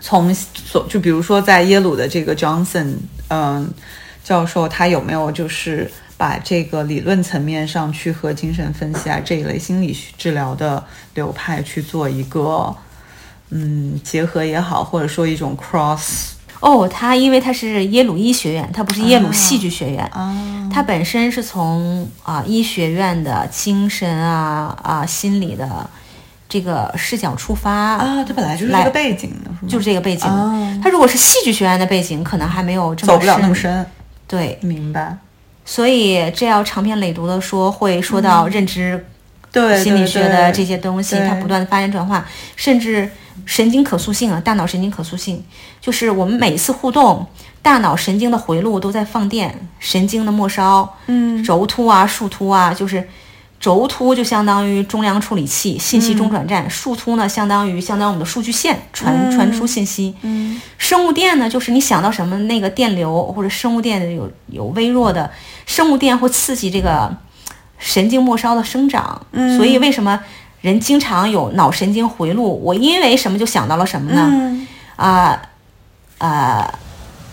[0.00, 2.94] 从所就比如说在耶鲁的这个 Johnson
[3.28, 3.68] 嗯
[4.22, 10.84] 教授，他有没有就是把这个理论层面上去和精神分析啊这一类心理治疗的
[11.14, 12.74] 流派去做一个
[13.50, 20.34] 嗯结合也好，或者说一种 cross 哦，他因为他是耶鲁医学院，他不是耶鲁戏剧学院，啊。
[20.72, 25.88] 他本身是从啊、医学院的精神啊啊心理的
[26.48, 29.68] 这个视角出发啊，他本来就是这来个背景的，是吗？
[29.68, 30.28] 就是这个背景。
[30.28, 30.52] 哦
[30.82, 33.84] 他如果是戏剧学院的背景，可能还没有这么走不了那么深，
[34.28, 35.16] 对，明白？
[35.64, 39.04] 所以这要长篇累牍的说，会说到认知
[39.50, 41.26] 对心理学的这些东西，对。
[41.26, 43.10] 它不断的发展转化，甚至
[43.44, 45.44] 神经可塑性啊，大脑神经可塑性，
[45.80, 47.26] 就是我们每一次互动，
[47.62, 51.44] 大脑神经的回路都在放电，神经的末梢，嗯。
[51.44, 53.08] 轴突啊、树突啊，就是
[53.60, 60.60] 轴突就相当于中央处理器、信息中转站，树突呢相当于相当于我们的数据线传、传输信息，嗯。
[60.78, 65.30] 生物电呢，就是你想到什么，那个电流或者生物电有有微弱的
[65.66, 67.16] 生物电会刺激这个
[67.78, 69.56] 神经末梢的生长，嗯。
[69.56, 70.20] 所以为什么
[70.66, 72.60] 人经常有脑神经回路？
[72.62, 74.28] 我因为什么就想到了什么呢？
[74.32, 75.42] 嗯啊
[76.18, 76.78] 啊、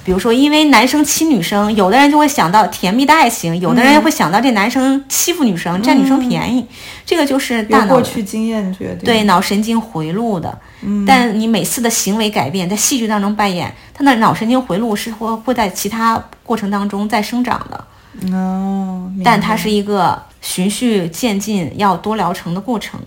[0.04, 6.66] 比如说因为男生亲女生，有的人就会想到甜蜜的爱情，有的人会想到这男生欺负女生，占女生便宜，
[7.06, 9.00] 这个就是大脑过去经验决定。
[9.06, 10.60] 对脑神经回路的。
[11.08, 23.00] 但你每次的行为改变，在戏剧当中扮演，他的脑神经回路是会会在其他过程当中再生长的，哦，但它是一个循序渐进、要多疗程的过程。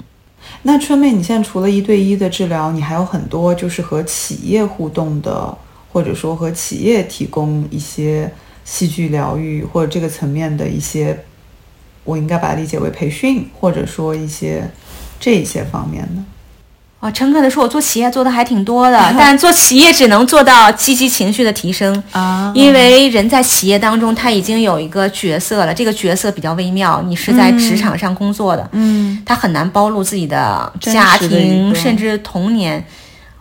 [0.62, 5.56] 那春妹，你现在除了一对一的治疗，你还有很多就是和企业互动的，
[5.92, 8.32] 或者说和企业提供一些
[8.64, 11.24] 戏剧疗愈或者这个层面的一些，
[12.04, 14.68] 我应该把它理解为培训，或者说一些
[15.20, 16.22] 这一些方面的。
[17.06, 22.02] 啊，诚恳的说，我做企业做的还挺多的， 但做企业只能做到积极情绪的提升。
[22.10, 27.00] 啊因为人在企业当中，他已经有一个角色了，这个角色比较微妙。
[27.06, 32.84] 你是在职场上工作的，嗯他很难暴露自己的家庭，甚至童年。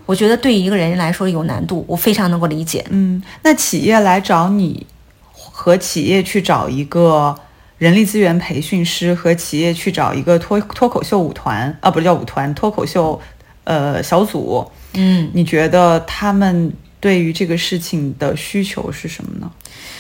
[0.06, 2.86] 我觉得对于一个人来说有难度，我非常能够理解。
[2.92, 4.86] 嗯，那企业来找你，
[5.32, 7.36] 和企业去找一个
[7.80, 13.20] 人力资源培训师，和企业去找一个脱脱口秀舞团啊，不是叫舞团，脱口秀
[13.66, 19.52] 呃小组，嗯，你觉得他们对于这个事情的需求是什么呢？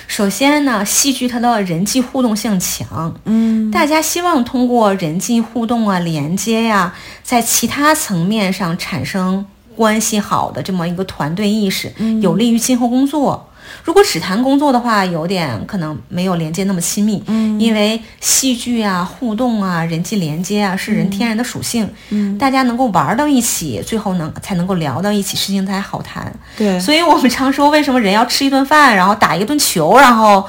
[0.07, 3.69] 首先呢，戏剧它的人际互动性强，嗯。
[3.71, 6.93] 大家希望通过人际互动啊、连接呀、
[7.23, 9.45] 在其他层面上产生
[9.75, 11.91] 关系好的这么一个团队意识，
[12.21, 13.49] 有利于今后工作。
[13.83, 17.59] 如果只谈工作的话，有点可能没有连接那么亲密，嗯。
[17.59, 26.31] 因为戏剧啊、互动啊、人际连接啊是人天然的属性，嗯，大家能够玩到一起，最后能才能够聊到一起，事情才好谈。
[26.57, 30.45] 对，所以我们常说，为什么人要吃一顿饭，然后打一顿球，然后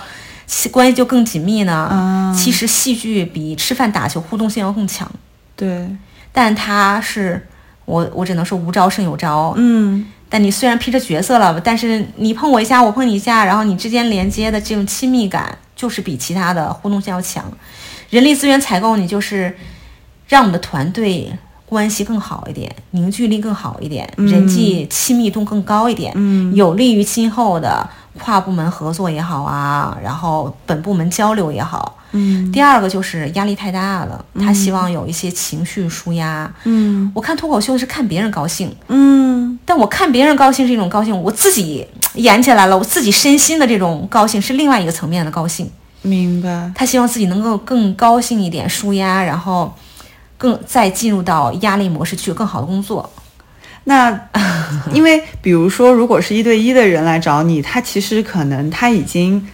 [0.47, 1.89] 其关系就更紧密呢？
[1.93, 5.11] 嗯其实戏剧比吃饭打球互动性要更强，
[5.57, 5.89] 对，
[6.33, 7.47] 但它是
[7.85, 9.55] 我我只能说无招胜有招。
[9.57, 10.07] 嗯
[10.37, 17.43] 但你虽然披着角色了，但是你碰我一下，我碰你一下，然后你之间连接的这种亲密感，就是比其他的互动性要强。
[18.11, 19.57] 人力资源采购，你就是
[20.29, 21.33] 让我们的团队
[21.65, 31.96] 关系更好一点，凝聚力更好一点，人际亲密度更高一点，嗯有利于今后的跨部门合作也好啊，然后本部门交流也好。
[32.13, 36.51] 嗯第二个就是压力太大了，他希望有一些情绪舒压。
[36.65, 45.71] 嗯我看脱口秀是看别人高兴，嗯但我看别人高兴是一种高兴，我自己演起来了，我自己身心的这种高兴是另外一个层面的高兴。
[46.03, 46.71] 明白。
[46.75, 49.75] 他希望自己能够更高兴一点，舒压，然后
[50.39, 53.11] 更再进入到压力模式去更好的工作。
[53.85, 54.29] 那
[54.93, 59.47] 因为比如说，如果是一对一的人来找你，他其实可能他已经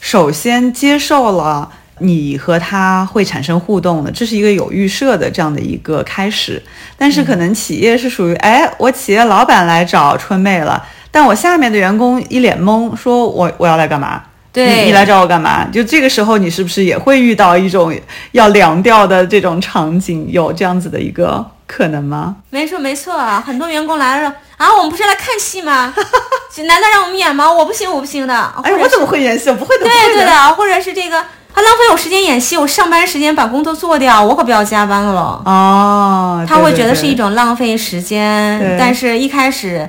[0.00, 6.62] 首先接受了你和他会产生互动的，这是一个有预设的这样的一个开始。
[6.98, 14.22] 但是可能企业是属于，哎，我企业老板来找春妹了，但我下面的员工一脸懵，说我我要来干嘛？
[14.52, 15.64] 对你你来找我干嘛？
[15.72, 17.94] 就这个时候，你是不是也会遇到一种
[18.32, 20.26] 要凉掉的这种场景？
[20.30, 22.36] 有这样子的一个可能吗？
[22.48, 25.92] 没错没错啊，很多员工来了啊，我们不是来看戏吗？
[26.66, 27.52] 难道让我们演吗？
[27.52, 28.34] 我不行我不行的。
[28.62, 29.50] 哎，我怎么会演戏？
[29.50, 30.14] 我不会的，不对。
[30.14, 31.22] 对的，或者是这个，
[31.56, 35.40] 他浪费我时间演戏，我上班时间把工作做掉，我可不要加班了。
[35.46, 39.88] 哦，他会觉得是一种浪费时间，但是一开始，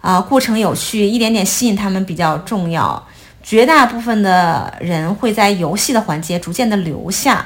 [0.00, 3.04] 啊、过程有趣，一点点吸引他们比较重要。
[3.42, 7.44] 绝大部分的人会在游戏的环节逐渐的留下，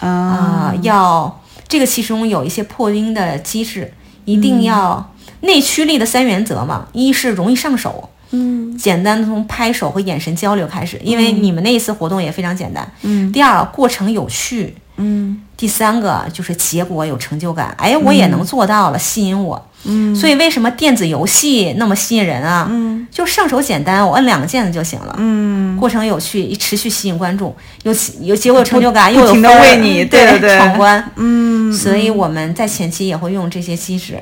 [0.00, 3.94] 啊啊、要这个其中有一些破冰的机制，
[4.24, 5.12] 一嗯定要
[5.42, 8.76] 内驱力的三原则嘛，一是容易上手，嗯。
[8.76, 12.86] 简单的从拍手和眼神交流开始，因为你们那一次活动也非常简单。
[13.02, 13.30] 嗯。
[13.32, 15.40] 第二，过程有趣，嗯。
[15.56, 19.70] 第三个就是结果有成就感，哎，我也能做到了，吸引我。
[19.84, 20.14] 嗯。
[20.14, 22.66] 所以为什么电子游戏那么吸引人啊？
[22.68, 23.06] 嗯。
[23.10, 25.14] 就上手简单，我摁两个键子就行了。
[25.18, 27.54] 嗯，过程有趣，持续吸引观众，
[27.84, 30.58] 有有结果有成就感，又有分儿停地为你对对对对。
[30.58, 31.10] 闯关。
[31.16, 31.72] 嗯。
[31.72, 34.20] 所以我们在前期也会用这些机制。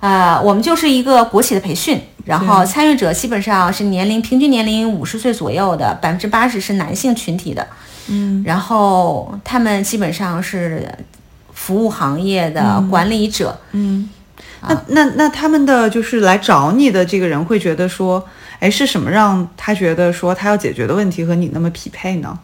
[0.00, 7.66] 啊、我们就是一个国企的培训，然后参与者基本上是年龄平均年龄五十岁左右的，百分之八十是男性群体的，
[8.08, 10.86] 嗯，然后他们基本上是
[11.54, 14.10] 服务行业的管理者，嗯，
[14.60, 18.22] 那那那他们的就是来找你的这个人会觉得说，
[18.60, 22.38] 哎，是什么让他觉得说他要解决的问题和你那么匹配呢？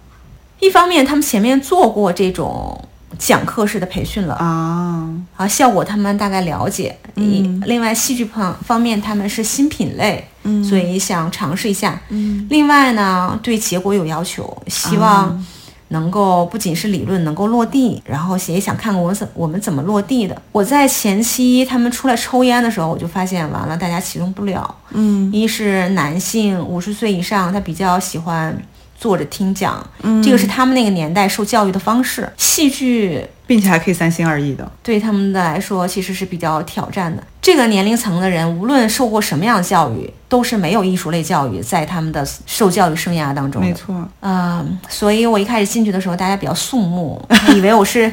[0.61, 2.83] 一方面他们前面做过这种
[3.19, 6.97] 讲课式的培训了，啊，啊，效果他们大概了解。
[7.15, 12.01] 一、嗯另外戏剧方方面他们是新品类，嗯所以想尝试一下。
[12.09, 15.45] 嗯另外呢，对结果有要求，希望
[15.89, 20.41] 能够不仅是理论能够落地，然后也想看看我们怎我们怎么落地的。
[20.51, 24.75] 我在前期他们出来抽烟的时候，我就发现完了，大家启动不了。
[24.91, 28.57] 嗯一是男性五十岁以上，他比较喜欢
[29.05, 32.27] 坐着听讲，嗯这个是他们那个年代受教育的方式。
[32.39, 34.67] 戏剧并且还可以三心二意的。
[34.83, 37.23] 对他们的来说其实是比较挑战的。
[37.43, 43.61] 这个年龄层的人，无论受过什么样的教育，都是没有艺术类教育在他们的受教育生涯当中。
[43.61, 47.23] 没错，嗯，所以我一开始进去的时候，大家比较肃穆，
[47.55, 48.11] 以为我是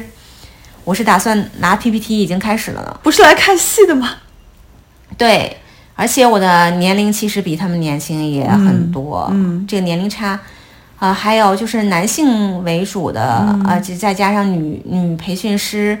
[0.84, 3.00] 我是打算拿 PPT 已经开始了呢。
[3.02, 4.10] 不是来看戏的吗？
[5.16, 5.56] 对，
[5.94, 10.38] 而且我的年龄其实比他们年轻也很多，嗯这个年龄差。
[11.02, 13.20] 啊、还有就是男性为主的，
[13.66, 15.98] 啊，就再加上女女培训师，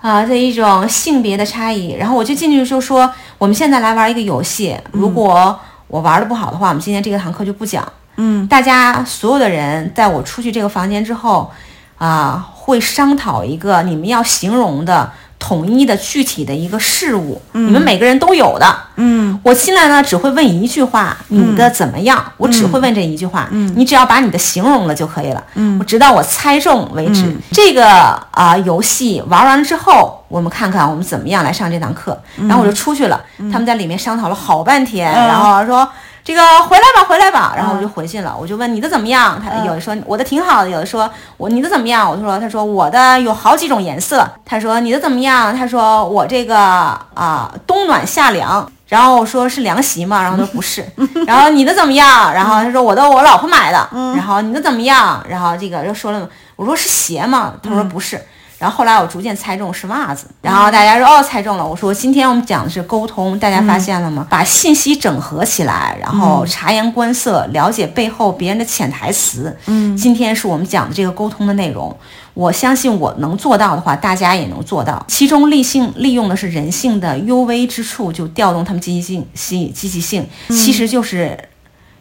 [0.00, 1.92] 啊的一种性别的差异。
[1.92, 7.86] 然后我就进去就说，我们现在来玩一个游戏，如果我玩的不好的话，我们今天这个堂课就不讲。
[8.16, 11.48] 嗯大家所有的人在我出去这个房间之后，
[11.96, 15.08] 啊，会商讨一个你们要形容的
[15.42, 18.66] 统一的具体的一个事物，你们每个人都有的。
[18.94, 19.36] 嗯。
[19.42, 22.24] 我进来呢，只会问一句话，你的怎么样？
[22.36, 25.76] 我只会问这一句话，你只要把你的形容了就可以了，嗯。
[25.80, 27.36] 我直到我猜中为止。
[27.50, 27.84] 这个
[28.30, 32.16] 啊、游戏玩完了之后，我们看看我们怎么样来上这堂课。
[32.36, 33.20] 然后我就出去了，
[33.50, 35.88] 他们在里面商讨了好半天，然后说。
[36.24, 38.36] 这个回来吧，回来吧，然后我就回去了。
[38.38, 39.40] 我就问你的怎么样？
[39.42, 42.08] 他有的说我的挺好的，有的说我你的怎么样？
[42.08, 44.24] 我就说他说我的有好几种颜色。
[44.44, 45.56] 他说你的怎么样？
[45.56, 48.70] 他说我这个啊、冬暖夏凉。
[48.86, 50.20] 然后我说是凉席吗？
[50.20, 50.84] 然后他说不是。
[51.26, 52.32] 然后你的怎么样？
[52.32, 53.88] 然后他说我的我老婆买的。
[54.14, 55.24] 然后你的怎么样？
[55.26, 57.54] 然后这个又说了，我说是鞋吗？
[57.62, 58.20] 他说不是。
[58.62, 61.66] 然后后来我逐渐猜中是袜子，然后大家说哦猜中了。
[61.66, 64.24] 我说今天我们讲的是沟通，大家发现了吗？
[64.30, 69.58] 把信息整合起来，然后察言观色，了解背后别人的潜台词。
[69.66, 71.92] 嗯，今天是我们讲的这个沟通的内容。
[72.34, 75.04] 我相信我能做到的话，大家也能做到。
[75.08, 81.36] 其中利性利用的是人性的幽微之处，就调动他们积极性、吸积极性，其实就是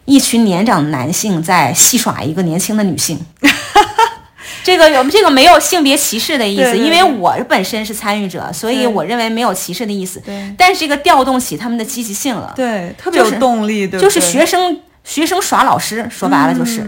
[0.05, 3.19] 一群年长的男性在戏耍一个年轻的女性。
[4.63, 10.19] 这个有这个没有性别歧视的意思，因为我本身是参与者，所以我认为没有歧视的意思。
[10.19, 16.81] 对，但是这个调动起他们的积极性了，对，特别有动力，对，就是学生学生耍老师，说白了就是，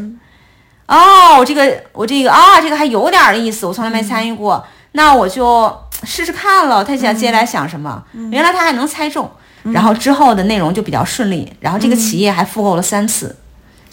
[0.88, 6.84] 哦，我这个我这个啊，这个还有点意思，我从来没参与过，那我就试试看了。
[6.84, 8.04] 他想接下来想什么？
[8.32, 9.30] 原来他还能猜中，
[9.64, 13.36] 然后之后的内容就比较顺利，然后这个企业还复购了三次。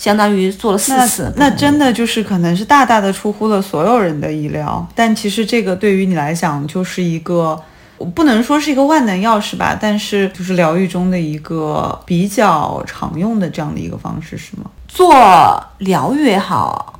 [0.00, 4.88] 相当于做了四次，那真的就是可能是大大的出乎了所有人的意料。
[4.94, 7.62] 但其实这个对于你来讲就是一个，
[7.98, 14.70] 我不能说是一个万能钥匙吧，但是就是疗愈中的一个比较常用的这样的一个方式，是吗？
[14.88, 16.98] 做疗愈也好，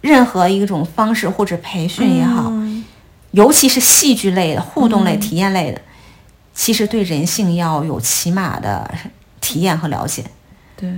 [0.00, 2.50] 任何一种方式或者培训也好，
[3.32, 5.82] 尤其是戏剧类的、互动类、体验类的，
[6.54, 8.90] 其实对人性要有起码的
[9.42, 10.24] 体验和了解。
[10.74, 10.90] 对。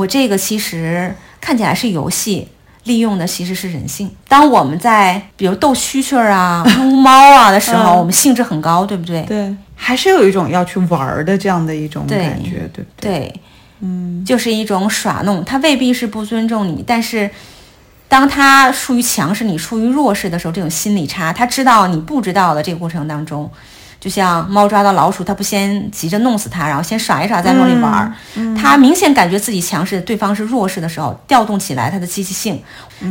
[0.00, 2.48] 我这个其实看起来是游戏，
[2.84, 4.10] 利用的其实是人性。
[4.26, 9.22] 当我们在比如逗蛐蛐儿啊、 撸猫啊的时候，我们兴致很高，对不对？
[9.24, 13.10] 对，还是有一种要去玩的这样的一种感觉，对不对？
[13.10, 13.40] 对，
[13.80, 15.44] 嗯，就是一种耍弄。
[15.44, 17.28] 他未必是不尊重你，但是
[18.08, 23.50] 当他处于强势，你处于弱势的时候，这种心理差，他知道你不知道的这个过程当中。
[24.00, 28.12] 就像猫抓到老鼠，它不先急着弄死它，然后先耍一耍，再往里玩儿。
[28.56, 32.58] 它明显感觉自己强势，对方是弱势的时候，调动起来它的积极性。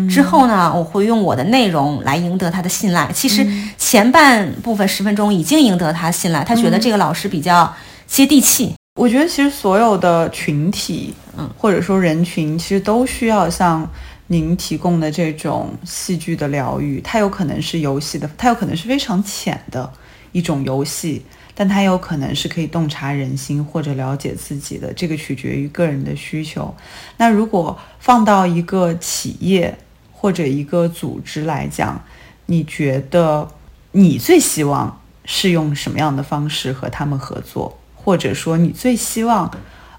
[0.09, 3.11] 之后呢，我会用我的内容来赢得他的信赖。
[3.13, 3.45] 其实
[3.77, 7.71] 前半部分十分钟已经赢得他信赖，他觉得这个老师比较
[8.07, 8.73] 接地气。
[8.99, 13.87] 我觉得其实所有的群体，嗯，或者说人群，其实都需要像
[14.27, 16.99] 您提供的这种戏剧的疗愈。
[17.01, 19.89] 它有可能是游戏的，它有可能是非常浅的。
[20.31, 21.23] 一种游戏，
[21.55, 26.75] 但它有可能是可以洞察人心或者了解自己的，这个取决于个人的需求。
[27.17, 29.77] 那如果放到一个企业
[30.11, 32.03] 或者一个组织来讲，
[32.45, 33.47] 你觉得
[33.91, 39.51] 你最希望是用什么样的方式和他们合作，或者说你最希望，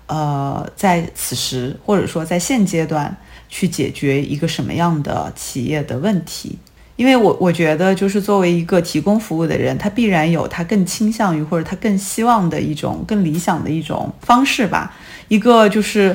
[0.07, 3.17] 呃，在此时或者说在现阶段
[3.49, 6.59] 去解决一个什么样的企业的问题？
[7.01, 14.93] 因为我我觉得，就是作为一个提供服务的人，他必然有他更倾向于或者他更希望的一种更理想的一种方式吧。
[15.29, 16.15] 一个就是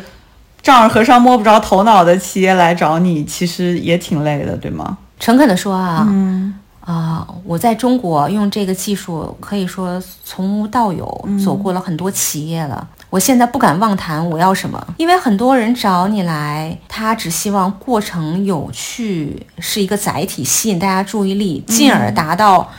[0.62, 5.00] 丈二和尚摸不着头脑的企业来找你，其实也挺累的，对吗？
[5.20, 12.88] 诚恳的说啊，嗯啊，我在中国用这个技术，可以说从无到有，走过了很多企业了。
[13.16, 22.70] 我现在不敢妄谈我要什么，因为很多人找你来，他只希望过程有趣，是一个载体，吸引大家注意力，进而达到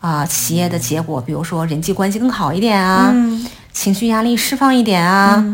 [0.00, 3.12] 啊企业的结果，比如说人际关系更好一点啊，
[3.70, 5.44] 情绪压力释放一点啊，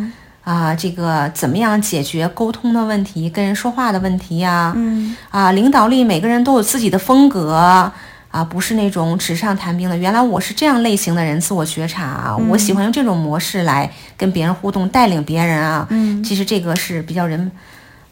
[0.44, 4.72] 啊这个怎么样解决沟通的问题，跟人说话的问题呀，
[5.30, 7.90] 啊领导力，每个人都有自己的风格。
[8.32, 9.96] 啊，不是那种纸上谈兵的。
[9.96, 15.86] 原来我是这样类型的人，自我觉察啊，我喜欢用这种模式来跟别人互动，带领别人啊。
[15.90, 17.52] 嗯，其实这个是比较人，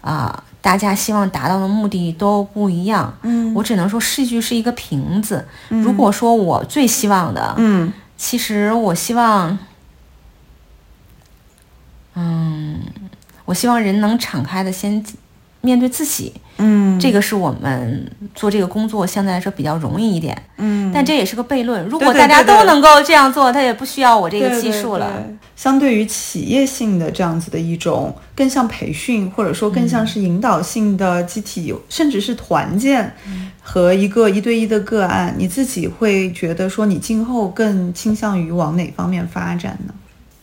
[0.03, 3.13] 啊，大家希望达到的目的都不一样。
[3.23, 5.49] 嗯，我只能说戏剧是一个瓶子。
[5.71, 9.59] 如果说我最希望的，嗯，其实我希望，
[12.15, 12.79] 嗯，
[13.47, 15.03] 我希望人能敞开的先
[15.61, 16.33] 面对自己。
[16.63, 20.37] 嗯，这个是我们做这个工作相对来说比较容易一点。
[20.59, 21.83] 嗯，但这也是个悖论。
[21.89, 25.11] 如果大家都能够这样做，他也不需要我这个技术了。
[25.57, 33.11] 相对于企业性的这样子的一种，更像培训，或者说更像是引导性的集体，甚至是团建
[33.63, 39.95] 和一个一对一的个案，你自己会觉得说，你今后更倾向于往哪方面发展呢？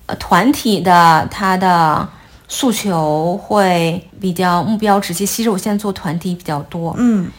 [0.08, 2.10] 呃，团体的它的。
[2.48, 7.30] 诉求会比较目标直接，其实我现在做团体比较多，嗯，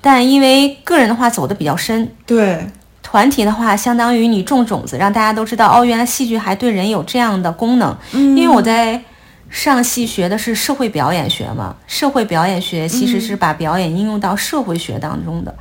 [0.00, 2.66] 但因为个人的话走的比较深，对，
[3.02, 7.94] 团体的话相当于你种种子，让大家都知道哦，原来戏剧还对人有这样的功能。
[8.12, 9.00] 嗯，因为我在
[9.50, 15.54] 上戏学的是社会表演学嘛，社会表演学其实是把表演应用到社会学当中的，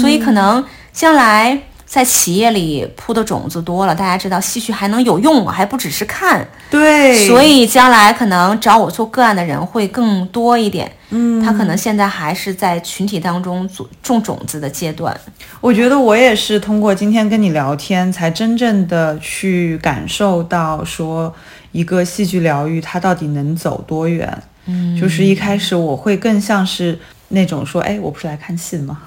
[0.00, 1.60] 所以可能将来。
[1.94, 6.44] 在企业里铺的种子多了，大家知道戏剧还能有用，还不只是看。
[6.68, 10.90] 对，所以将来可能找我做个案的人会更多一点。
[11.10, 15.16] 嗯，他可能现在还是在群体当中种种种子的阶段。
[15.60, 21.32] 我觉得我也是通过今天跟你聊天，才真正的去感受到说
[21.70, 24.36] 一个戏剧疗愈它到底能走多远。
[24.66, 26.98] 嗯，就是一开始我会更像是
[27.28, 28.98] 那种说，哎，我不是来看戏的吗？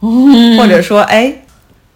[0.00, 1.34] 或者说，哎。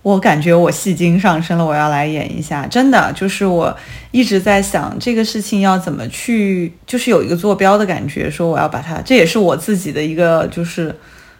[0.06, 2.64] 我感觉我戏精上身了，我要来演一下。
[2.68, 3.76] 真的，就是我
[4.12, 10.94] 一直在想这个事情要怎么去，就是有一个坐标的感觉，说我要把它，这也是我自己的一个，就是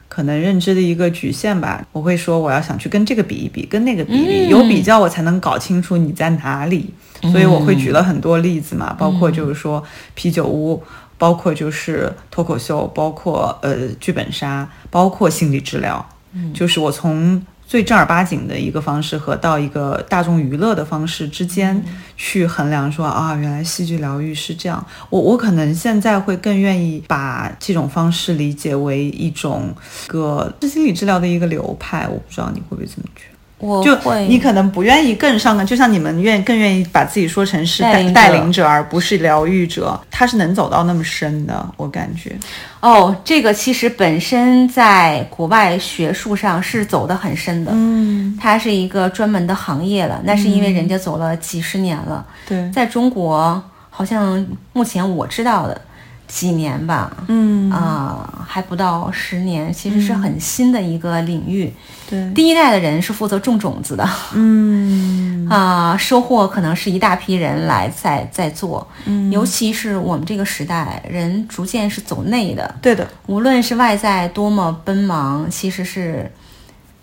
[0.09, 1.87] 可能认知的一个局限吧。
[1.93, 6.93] 我会说我要想去跟这个比一比，跟那个比一比，有比较我才能搞清楚你在哪里。
[7.31, 9.81] 所以我会举了很多例子嘛，包括就是说
[10.17, 10.83] 啤酒屋，
[11.17, 16.05] 包括就是脱口秀，包括呃剧本杀，包括心理治疗，
[16.53, 17.41] 就是我从。
[17.67, 21.85] 最正儿八经的一个方式和到一个大众娱乐的方式之间
[22.17, 24.87] 去衡量，说啊，原来戏剧疗愈是这样。
[25.11, 29.75] 我我可能现在会更愿意把这种方式理解为一种
[30.07, 32.07] 个心理治疗的一个流派。
[32.09, 33.36] 我不知道你会不会这么觉得？
[33.59, 33.97] 我就
[34.29, 39.99] 你可能不愿意更上更，就像你们愿更愿意把自己说成是带带领者，而不是疗愈者。
[40.11, 42.37] 他是能走到那么深的，我感觉。
[42.81, 50.21] 哦，这个其实本身在国外学术上是走得很深的，嗯，它是一个专门的行业了。
[50.25, 52.25] 那是因为人家走了几十年了。
[52.47, 55.81] 对，在中国好像目前我知道的。
[56.29, 61.73] 几年吧，嗯啊，还不到十年，其实是很新的一个领域。
[62.09, 68.87] 对，第一代的人是负责种种子的，嗯 啊，收获可能是一大批人来在在做。
[69.05, 72.75] 嗯，尤其是我们这个时代，人逐渐是走内的。
[72.81, 76.31] 对的，无论是外在多么奔忙，其实是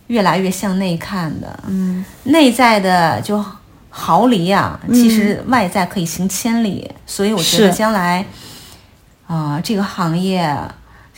[0.08, 1.60] 越来越向内看的。
[1.68, 3.44] 嗯，内在的就
[3.90, 6.90] 毫厘啊，其实外在可以行千里。
[7.06, 8.26] 所以我觉得将来。
[9.26, 10.56] 啊，这个行业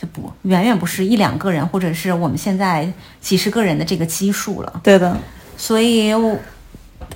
[0.00, 2.86] 就不远远不是一两个人，或者是我们现在
[3.20, 4.80] 几十个人的这个基数了。
[4.82, 5.16] 对的，
[5.56, 6.10] 所以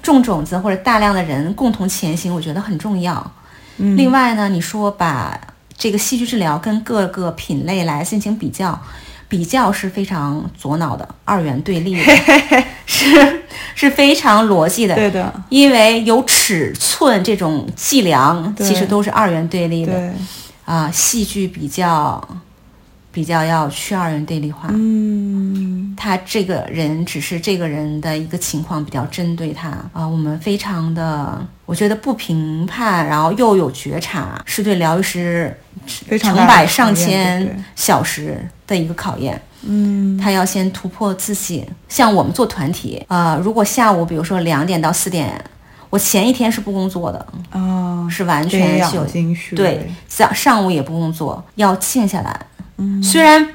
[0.03, 3.33] 种种子或者大量的人共同前行，我觉得很重要。
[3.77, 5.39] 嗯，另外呢，你说把
[5.77, 8.79] 这个戏剧治疗跟各个品类来进行比较，
[9.29, 12.13] 比较是非常左脑的，二元对立的，
[12.87, 13.43] 是
[13.75, 14.95] 是非常逻辑的。
[14.95, 19.93] 对的，因为有尺寸这种计量，其实都是二元对立的。
[19.93, 20.13] 对。
[20.67, 22.23] 啊，戏剧比较
[23.13, 24.69] 比较要去二元对立化。
[24.71, 30.07] 嗯，他这个人只是这个人的一个情况比较针对他啊。
[30.07, 35.57] 我们非常的，我觉得不评判，然后又有觉察，是对疗愈师
[36.19, 39.41] 成百上千小时的一个考验。
[39.63, 41.69] 嗯，他要先突破自己。
[41.89, 45.43] 像我们做团体啊，如果下午比如说两点到四点。
[45.91, 49.05] 我前一天是不工作的，哦，是完全休
[49.57, 52.47] 对，上上午也不工作，要静下来。
[52.81, 53.49] 嗯，虽然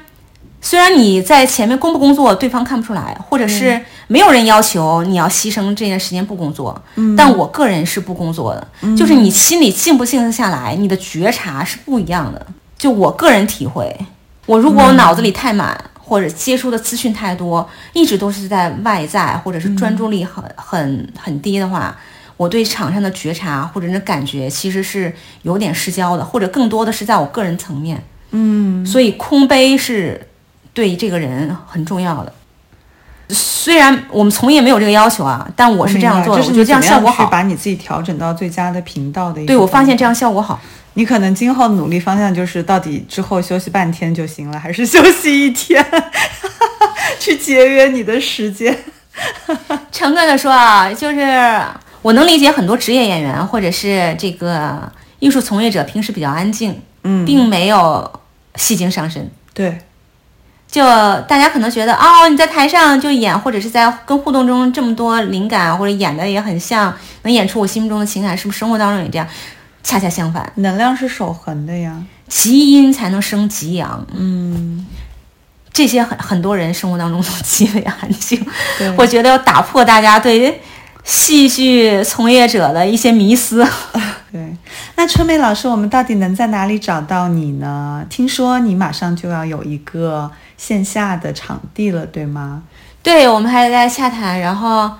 [0.62, 12.46] 虽然你在前面工不工作，对方看不出来，或者是没有人要求你要牺牲这段时间不工作，嗯，但我个人是不工作的，就是你心里静不静得下来，你的觉察是不一样的。
[12.78, 13.94] 就我个人体会，
[14.46, 21.96] 我如果脑子里太满，或者接触的资讯太多，一直都是在外在，或者是专注力很很很低的话。
[22.36, 28.02] 我对场上的觉察或者那感觉其实是有点失焦的，或者更多的是在我个人层面。
[28.30, 30.28] 嗯，所以空杯是
[30.72, 32.32] 对这个人很重要的。
[33.28, 37.26] 虽然我们从业没有这个要求啊，但我是这样做的，我觉得这样效果好。
[37.26, 39.44] 把你自己调整到最佳的频道的。
[39.46, 40.60] 对，我发现这样效果好。
[40.94, 45.84] 你可能今后努力方向就是到底之后休息半天就行了，还是休息一天，
[47.18, 48.76] 去节约你的时间。
[49.90, 51.62] 诚恳的说啊，就是。
[52.02, 54.80] 我能理解很多职业演员或者是这个
[55.18, 58.20] 艺术从业者平时比较安静，嗯，并没有
[58.56, 59.30] 戏精上身。
[59.54, 59.78] 对，
[60.68, 66.92] 就大家可能觉得哦，你在台上就演，或者是在跟互动中这么多灵感，或者演的也很像，
[67.22, 69.26] 能演出我心目中的情感，是不是生活当中也这样？
[69.82, 74.04] 恰恰相反，能量是守恒的呀，极阴才能生极阳。
[74.12, 74.84] 嗯，
[75.72, 78.44] 这些很很多人生活当中都极为安静。
[78.96, 80.60] 我觉得要打破大家对。
[81.06, 83.64] 戏剧从业者的一些迷思。
[84.32, 84.54] 对，
[84.96, 88.04] 那春梅老师，我们到底能在哪里找到你呢？
[88.10, 90.28] 听说你马上就要有一个
[90.58, 92.64] 线下的场地了，对吗？
[93.02, 94.38] 对，我们还在洽谈。
[94.40, 94.90] 然后，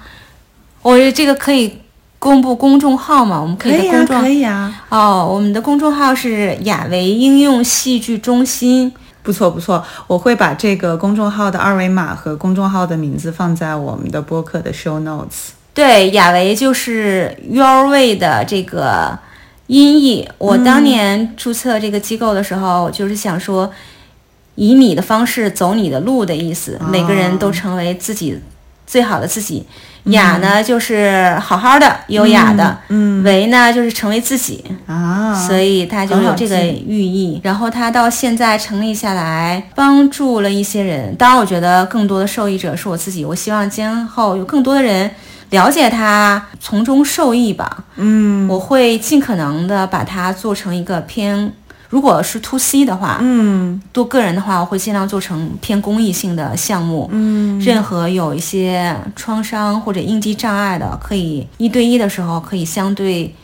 [0.81, 1.83] 我这个可以
[2.21, 3.41] 公布公众号吗？
[3.41, 4.73] 我们可以可以啊。
[4.89, 8.95] 哦，我们的公众号是雅维应用戏剧中心。
[9.25, 15.56] 不错不错，我会把这个公众号的二维码和公众号的名字放在我们的播客的 show notes。
[15.77, 19.19] 对，雅维就是 Your Way 的这个
[19.67, 20.27] 音译。
[20.39, 23.71] 我当年注册这个机构的时候，就是想说，
[24.55, 28.41] 以你的方式走你的路的意思，每个人都成为自己
[28.87, 29.67] 最好的自己。
[30.05, 34.65] 雅呢，就是好好的、优雅的；嗯维呢，就是成为自己。
[34.87, 37.39] 啊，所以它就有这个寓意。
[37.45, 41.15] 然后它到现在成立下来，帮助了一些人。
[41.17, 43.27] 当然，我觉得更多的受益者是我自己。
[43.27, 45.11] 我希望今后有更多的人
[45.51, 47.85] 了解它，从中受益吧。
[47.97, 51.53] 嗯我会尽可能的把它做成一个偏，
[51.89, 57.09] 如果是 to C 的话，嗯做个人的话，我会尽量做成偏公益性的项目。
[57.13, 63.35] 嗯任何有一些创伤或者应激障碍的，可以一对一的时候，可以相对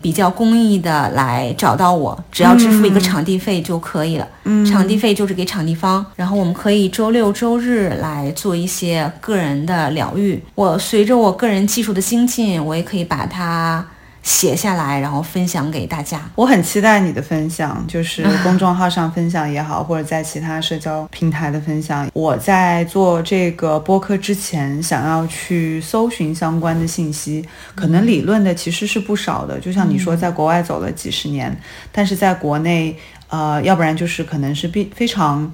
[0.00, 4.26] 比较公益的来找到我，只要支付一个场地费就可以了。
[4.44, 10.42] 嗯场地费就是给场地方，然后我们可以周六周日来做一些个人的疗愈。
[10.54, 13.84] 我随着我个人技术的精进，我也可以把它
[14.28, 16.20] 写下来，然后分享给大家。
[16.34, 22.06] 我很期待你的分享，就是 公众号上分享也好，或者在其他社交平台的分享。
[22.12, 27.42] 我在做这个播客之前，想要去搜寻相关的信息，
[27.74, 29.58] 可能理论的其实是不少的。
[29.58, 31.58] 就像你说，在国外走了几十年，
[31.90, 32.94] 但是在国内，
[33.28, 35.50] 呃，要不然就是可能是必非常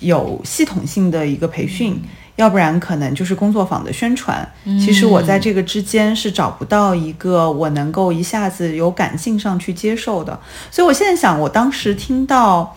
[0.00, 2.02] 有系统性的一个培训。
[2.36, 4.46] 要不然可能就是工作坊的宣传。
[4.64, 10.38] 其实我在这个之间是找不到一个我能够一下子有感性上去接受的。
[10.70, 12.76] 所以我现在想，我当时听到，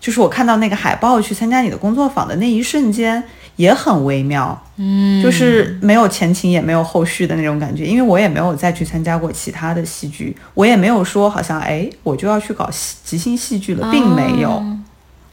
[0.00, 3.22] 就是我看到那个海报去参加你的工作坊的那一瞬间，
[3.56, 4.58] 也很微妙。
[4.76, 14.78] 嗯，就是没有前情也没有后续的那种感觉，因为我也没有再去参加过其他的戏剧，我也没有说好像哎我就要去搞戏即兴戏剧了，并没有，哦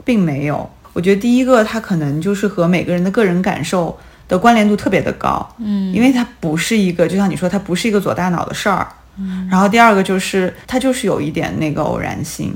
[0.03, 0.69] 并没有。
[0.97, 3.95] 我觉得第一个它可能就是和每个人的个人感受
[4.27, 8.87] 的关联度特别的高，嗯，因为它不是一个就像你说它不是一个左大脑的事儿，
[9.19, 9.47] 嗯。
[9.47, 12.51] 然后第二个就是它就是有一点那个偶然性，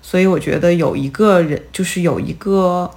[0.00, 2.90] 所以我觉得有一个人就是有一个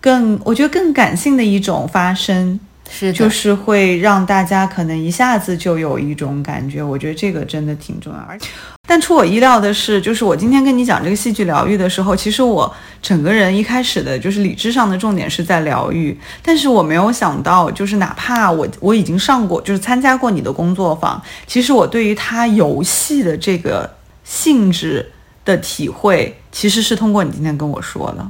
[0.00, 2.58] 更我觉得更感性的一种发生，
[2.90, 8.18] 是，就是会让大家可能一下子就有一种感觉，我觉得这个真的挺重要。
[8.28, 8.48] 而且，
[8.86, 12.70] 但出我意料的是，就是我今天跟你讲这个戏剧疗愈的时候，其实我
[13.00, 23.90] 整个人一开始的就是理智上的重点是在疗愈，但是我没有想到，就是哪怕我我已经上过，就是参加过你的工作坊，其实我对于它游戏的这个
[24.22, 25.10] 性质
[25.46, 28.26] 的体会，其实是通过你今天跟我说的。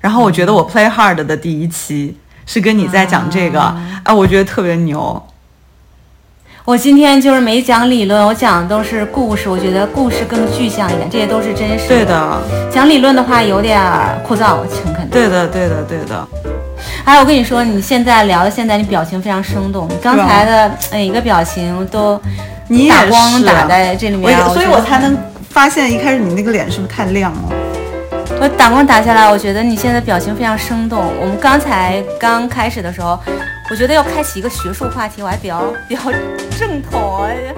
[0.00, 2.14] 然后我觉得我 Play Hard 的第一期
[2.44, 5.26] 是跟你在讲这个，啊啊，我觉得特别牛。
[6.66, 9.48] 我今天就是没讲理论，我讲的都是故事。
[9.48, 15.08] 我觉得故事更具象一点，这些都是真实对的，讲理论的话有点儿枯燥，诚恳。
[15.08, 16.26] 对的，对的，对的。
[17.04, 22.20] 还哎，我跟你说，你现在聊的现在，你表情非常生动，你刚才的每一个表情都
[22.66, 25.16] 你也打光打在这里我面，所以我才能
[25.48, 27.42] 发现一开始你那个脸是不是太亮了？
[28.40, 31.12] 我打光打下来，我觉得你现在表情非常生动。
[31.20, 33.16] 我们刚才刚开始的时候，
[33.68, 36.02] 我觉得要开启一个学术话题，我还比较比较
[36.58, 37.24] 正统。
[37.24, 37.54] 哎